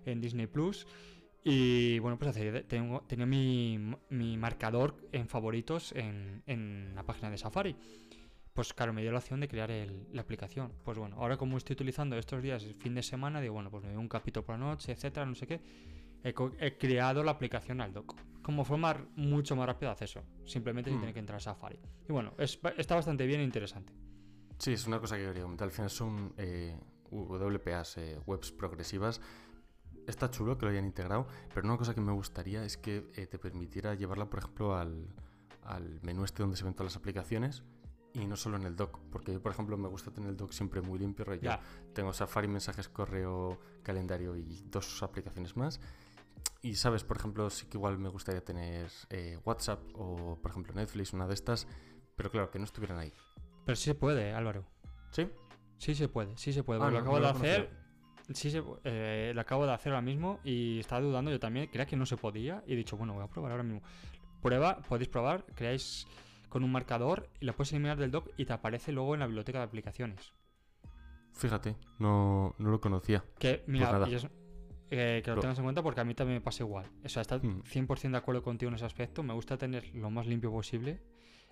en 0.05 0.21
Disney 0.21 0.47
Plus. 0.47 0.87
Y 1.43 1.99
bueno, 1.99 2.17
pues 2.17 2.37
tengo, 2.67 3.01
tenía 3.01 3.25
mi, 3.25 3.77
mi, 4.09 4.37
marcador 4.37 4.95
en 5.11 5.27
favoritos 5.27 5.91
en, 5.91 6.41
en, 6.47 6.95
la 6.95 7.03
página 7.03 7.29
de 7.29 7.37
Safari. 7.37 7.75
Pues 8.53 8.73
claro, 8.73 8.93
me 8.93 9.01
dio 9.01 9.11
la 9.11 9.17
opción 9.17 9.39
de 9.41 9.47
crear 9.47 9.69
la 10.11 10.21
aplicación. 10.21 10.71
Pues 10.83 10.97
bueno, 10.97 11.17
ahora 11.19 11.35
como 11.35 11.57
estoy 11.57 11.73
utilizando 11.73 12.17
estos 12.17 12.41
días, 12.41 12.63
el 12.63 12.75
fin 12.75 12.95
de 12.95 13.03
semana, 13.03 13.41
digo, 13.41 13.55
bueno, 13.55 13.69
pues 13.69 13.83
me 13.83 13.89
doy 13.89 13.97
un 13.97 14.07
capítulo 14.07 14.45
por 14.45 14.57
la 14.57 14.65
noche, 14.65 14.93
etcétera, 14.93 15.25
no 15.25 15.35
sé 15.35 15.47
qué. 15.47 15.59
He, 16.23 16.77
creado 16.77 17.23
la 17.23 17.31
aplicación 17.31 17.81
al 17.81 17.91
doc. 17.91 18.15
Como 18.41 18.63
forma 18.63 19.05
mucho 19.15 19.57
más 19.57 19.65
rápido 19.65 19.89
de 19.89 19.93
acceso. 19.93 20.21
Simplemente 20.45 20.89
sin 20.89 20.97
mm. 20.97 21.01
tener 21.01 21.13
que 21.13 21.19
entrar 21.19 21.37
a 21.37 21.41
Safari. 21.41 21.79
Y 22.07 22.13
bueno, 22.13 22.33
está 22.37 22.95
bastante 22.95 23.25
bien 23.25 23.41
e 23.41 23.43
interesante. 23.43 23.91
Sí, 24.57 24.73
es 24.73 24.87
una 24.87 24.99
cosa 24.99 25.17
que 25.17 25.25
quería 25.25 25.43
comentar. 25.43 25.67
Al 25.67 25.71
final 25.71 25.89
son 25.89 26.33
eh, 26.37 26.77
WPAs, 27.11 27.97
eh, 27.97 28.19
webs 28.25 28.51
progresivas, 28.51 29.21
está 30.07 30.29
chulo 30.29 30.57
que 30.57 30.65
lo 30.65 30.71
hayan 30.71 30.85
integrado, 30.85 31.27
pero 31.53 31.67
una 31.67 31.77
cosa 31.77 31.93
que 31.93 32.01
me 32.01 32.11
gustaría 32.11 32.63
es 32.63 32.77
que 32.77 33.09
eh, 33.15 33.27
te 33.27 33.37
permitiera 33.37 33.93
llevarla, 33.95 34.29
por 34.29 34.39
ejemplo, 34.39 34.75
al, 34.75 35.07
menú 36.01 36.25
este 36.25 36.43
donde 36.43 36.57
se 36.57 36.63
ven 36.63 36.73
todas 36.73 36.93
las 36.93 36.97
aplicaciones 36.97 37.63
y 38.13 38.25
no 38.25 38.35
solo 38.35 38.57
en 38.57 38.63
el 38.63 38.75
dock, 38.75 38.99
porque 39.11 39.33
yo, 39.33 39.41
por 39.41 39.51
ejemplo, 39.51 39.77
me 39.77 39.87
gusta 39.87 40.11
tener 40.11 40.29
el 40.29 40.37
dock 40.37 40.51
siempre 40.51 40.81
muy 40.81 40.99
limpio, 40.99 41.25
ya 41.35 41.61
tengo 41.93 42.13
Safari, 42.13 42.47
mensajes, 42.47 42.89
correo, 42.89 43.59
calendario 43.81 44.35
y 44.35 44.63
dos 44.69 45.01
aplicaciones 45.01 45.55
más. 45.55 45.79
Y 46.61 46.75
sabes, 46.75 47.03
por 47.03 47.17
ejemplo, 47.17 47.49
sí 47.49 47.65
que 47.65 47.77
igual 47.77 47.97
me 47.97 48.09
gustaría 48.09 48.43
tener 48.43 48.89
eh, 49.09 49.39
WhatsApp 49.43 49.81
o, 49.95 50.37
por 50.41 50.51
ejemplo, 50.51 50.73
Netflix, 50.73 51.11
una 51.13 51.27
de 51.27 51.33
estas, 51.33 51.67
pero 52.15 52.29
claro, 52.29 52.51
que 52.51 52.59
no 52.59 52.65
estuvieran 52.65 52.99
ahí. 52.99 53.13
Pero 53.65 53.75
sí 53.75 53.85
se 53.85 53.95
puede, 53.95 54.33
Álvaro. 54.33 54.65
¿Sí? 55.11 55.27
Sí 55.77 55.95
se 55.95 56.07
puede, 56.07 56.37
sí 56.37 56.53
se 56.53 56.63
puede. 56.63 56.81
Ah, 56.81 56.89
lo 56.89 56.99
acabo 56.99 57.19
de 57.19 57.27
hacer 57.27 57.83
Sí, 58.31 58.51
eh, 58.85 59.31
lo 59.35 59.41
acabo 59.41 59.65
de 59.65 59.73
hacer 59.73 59.91
ahora 59.91 60.01
mismo 60.01 60.39
y 60.43 60.79
estaba 60.79 61.01
dudando 61.01 61.29
yo 61.29 61.39
también. 61.39 61.67
Creía 61.67 61.85
que 61.85 61.97
no 61.97 62.05
se 62.05 62.15
podía 62.15 62.63
y 62.65 62.73
he 62.73 62.75
dicho, 62.75 62.95
bueno, 62.95 63.13
voy 63.13 63.23
a 63.23 63.27
probar 63.27 63.51
ahora 63.51 63.63
mismo. 63.63 63.81
Prueba, 64.41 64.81
podéis 64.81 65.09
probar, 65.09 65.45
creáis 65.55 66.07
con 66.47 66.63
un 66.63 66.71
marcador 66.71 67.29
y 67.39 67.45
lo 67.45 67.53
puedes 67.53 67.73
eliminar 67.73 67.97
del 67.97 68.11
dock 68.11 68.29
y 68.37 68.45
te 68.45 68.53
aparece 68.53 68.91
luego 68.91 69.13
en 69.13 69.19
la 69.19 69.25
biblioteca 69.25 69.59
de 69.59 69.65
aplicaciones. 69.65 70.33
Fíjate, 71.33 71.75
no, 71.99 72.55
lo 72.59 72.79
conocía. 72.79 73.25
Que, 73.39 73.55
pues 73.55 73.67
mira, 73.67 74.07
eh, 74.95 75.21
que 75.23 75.31
lo 75.31 75.39
tengas 75.39 75.57
en 75.57 75.63
cuenta 75.63 75.81
porque 75.81 76.01
a 76.01 76.03
mí 76.03 76.13
también 76.13 76.37
me 76.37 76.41
pasa 76.41 76.63
igual. 76.63 76.85
O 77.03 77.09
sea, 77.09 77.21
está 77.21 77.41
100% 77.41 78.07
hmm. 78.07 78.11
de 78.11 78.17
acuerdo 78.17 78.43
contigo 78.43 78.69
en 78.69 78.75
ese 78.75 78.85
aspecto. 78.85 79.23
Me 79.23 79.33
gusta 79.33 79.57
tener 79.57 79.93
lo 79.95 80.11
más 80.11 80.27
limpio 80.27 80.51
posible 80.51 81.01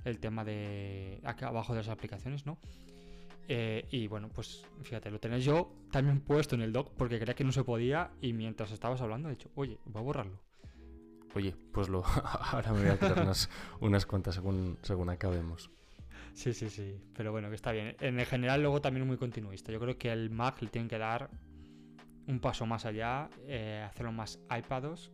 el 0.05 0.19
tema 0.19 0.43
de 0.43 1.19
acá 1.23 1.47
abajo 1.47 1.73
de 1.73 1.79
las 1.79 1.89
aplicaciones, 1.89 2.45
¿no? 2.45 2.59
Eh, 3.47 3.87
y 3.89 4.07
bueno, 4.07 4.29
pues 4.29 4.63
fíjate, 4.83 5.09
lo 5.09 5.19
tenés 5.19 5.43
yo 5.43 5.73
también 5.91 6.21
puesto 6.21 6.55
en 6.55 6.61
el 6.61 6.71
doc 6.71 6.91
porque 6.95 7.17
creía 7.17 7.33
que 7.33 7.43
no 7.43 7.51
se 7.51 7.63
podía 7.63 8.11
y 8.21 8.33
mientras 8.33 8.71
estabas 8.71 9.01
hablando 9.01 9.27
he 9.27 9.31
dicho, 9.31 9.49
oye, 9.55 9.79
voy 9.85 10.01
a 10.01 10.05
borrarlo. 10.05 10.39
Oye, 11.33 11.55
pues 11.71 11.89
lo 11.89 12.03
ahora 12.51 12.71
me 12.73 12.81
voy 12.81 12.89
a 12.89 12.99
quitar 12.99 13.27
unas, 13.79 14.05
cuantas 14.05 14.35
según, 14.35 14.77
según 14.83 15.09
acabemos. 15.09 15.71
Sí, 16.33 16.53
sí, 16.53 16.69
sí, 16.69 17.01
pero 17.15 17.31
bueno, 17.31 17.49
que 17.49 17.55
está 17.55 17.71
bien. 17.71 17.95
En 17.99 18.23
general 18.25 18.61
luego 18.61 18.81
también 18.81 19.07
muy 19.07 19.17
continuista. 19.17 19.71
Yo 19.71 19.79
creo 19.79 19.97
que 19.97 20.11
el 20.11 20.29
Mac 20.29 20.61
le 20.61 20.69
tiene 20.69 20.87
que 20.87 20.99
dar 20.99 21.29
un 22.27 22.39
paso 22.39 22.65
más 22.65 22.85
allá, 22.85 23.29
eh, 23.45 23.85
hacerlo 23.87 24.11
más 24.11 24.39
iPados 24.55 25.11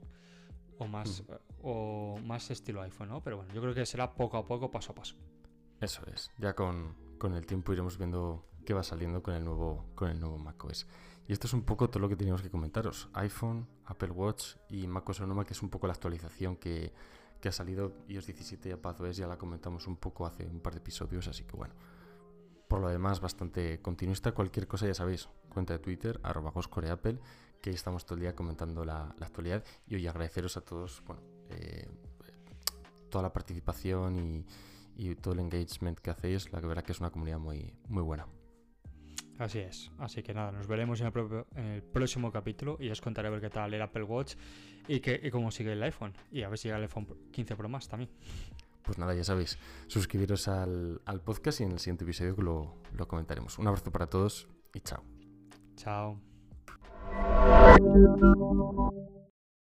o 0.78 0.88
más, 0.88 1.24
mm. 1.28 1.34
o 1.62 2.18
más 2.24 2.50
estilo 2.52 2.82
iPhone, 2.82 3.10
¿no? 3.10 3.22
Pero 3.22 3.38
bueno, 3.38 3.54
yo 3.54 3.62
creo 3.62 3.74
que 3.74 3.86
será 3.86 4.14
poco 4.14 4.38
a 4.38 4.46
poco, 4.46 4.70
paso 4.72 4.92
a 4.92 4.96
paso. 4.96 5.16
Eso 5.80 6.02
es, 6.14 6.32
ya 6.38 6.54
con, 6.54 6.96
con 7.18 7.34
el 7.34 7.46
tiempo 7.46 7.74
iremos 7.74 7.98
viendo 7.98 8.48
qué 8.66 8.74
va 8.74 8.84
saliendo 8.84 9.24
con 9.24 9.34
el 9.34 9.44
nuevo, 9.44 9.86
con 9.96 10.10
el 10.10 10.20
nuevo 10.20 10.38
macOS. 10.38 10.88
Y 11.28 11.34
esto 11.34 11.48
es 11.48 11.54
un 11.54 11.64
poco 11.64 11.90
todo 11.90 12.00
lo 12.00 12.10
que 12.10 12.16
teníamos 12.16 12.42
que 12.42 12.50
comentaros. 12.50 13.10
iPhone, 13.14 13.68
Apple 13.86 14.12
Watch 14.12 14.56
y 14.70 14.88
macOS 14.88 15.18
Sonoma, 15.18 15.46
que 15.46 15.54
es 15.54 15.62
un 15.62 15.70
poco 15.70 15.88
la 15.88 15.94
actualización 15.94 16.56
que, 16.56 16.94
que 17.42 17.50
ha 17.50 17.52
salido 17.52 17.94
iOS 18.08 18.28
17 18.28 18.70
y 18.70 18.72
iPadOS, 18.74 19.18
ya 19.18 19.28
la 19.28 19.38
comentamos 19.38 19.88
un 19.88 19.98
poco 19.98 20.26
hace 20.26 20.46
un 20.46 20.60
par 20.60 20.74
de 20.74 20.80
episodios, 20.80 21.28
así 21.28 21.44
que 21.44 21.56
bueno. 21.56 21.74
Por 22.68 22.82
lo 22.82 22.90
demás, 22.90 23.22
bastante 23.22 23.82
continuista. 23.82 24.34
Cualquier 24.34 24.68
cosa 24.68 24.88
ya 24.88 24.94
sabéis, 24.94 25.30
cuenta 25.50 25.74
de 25.74 25.80
Twitter, 25.80 26.20
arroba 26.24 26.52
Apple, 26.92 27.20
que 27.62 27.70
ahí 27.70 27.76
estamos 27.76 28.06
todo 28.06 28.16
el 28.16 28.22
día 28.22 28.36
comentando 28.36 28.84
la, 28.84 29.16
actualidad. 29.22 29.64
Y 29.88 29.96
hoy 29.96 30.08
agradeceros 30.08 30.58
a 30.58 30.62
todos, 30.62 31.02
eh, 31.50 31.88
toda 33.10 33.24
la 33.24 33.34
participación 33.34 34.18
y, 34.18 34.46
y 34.98 35.16
todo 35.16 35.34
el 35.36 35.40
engagement 35.40 36.00
que 36.00 36.10
hacéis, 36.10 36.52
la 36.52 36.60
verdad 36.60 36.84
que 36.84 36.92
es 36.92 37.00
una 37.00 37.12
comunidad 37.12 37.40
muy, 37.40 37.74
muy 37.88 38.04
buena. 38.04 38.28
Así 39.38 39.60
es, 39.60 39.92
así 40.00 40.24
que 40.24 40.34
nada, 40.34 40.52
nos 40.52 40.66
veremos 40.66 41.00
en 41.00 41.08
el, 41.56 41.84
próximo 41.84 42.32
capítulo 42.32 42.78
y 42.80 42.90
os 42.90 43.00
contaré 43.00 43.28
a 43.28 43.32
ver 43.32 43.40
qué 43.40 43.52
tal 43.52 43.72
el 43.72 43.82
Apple 43.82 44.04
Watch 44.04 44.34
y, 44.88 45.00
que, 45.00 45.30
cómo 45.30 45.52
sigue 45.52 45.74
el 45.74 45.84
iPhone 45.84 46.14
y 46.32 46.42
a 46.42 46.50
ver 46.50 46.58
si 46.58 46.68
llega 46.68 46.78
el 46.78 46.84
iPhone 46.84 47.08
15 47.32 47.56
Pro 47.56 47.70
más 47.70 47.88
también. 47.88 48.10
Pues 48.88 48.98
nada, 48.98 49.14
ya 49.14 49.24
sabéis, 49.26 49.60
suscribiros 49.88 50.48
al, 50.48 51.02
al 51.06 51.22
podcast 51.22 51.60
y 51.60 51.64
en 51.64 51.74
el 51.74 51.80
siguiente 51.80 52.06
episodio 52.06 52.36
lo, 52.38 52.82
lo 52.94 53.08
comentaremos. 53.08 53.60
Un 53.60 53.68
abrazo 53.68 53.92
para 53.92 54.08
todos 54.08 54.48
y 54.74 54.80
chao. 54.80 55.04
Chao. 55.76 56.20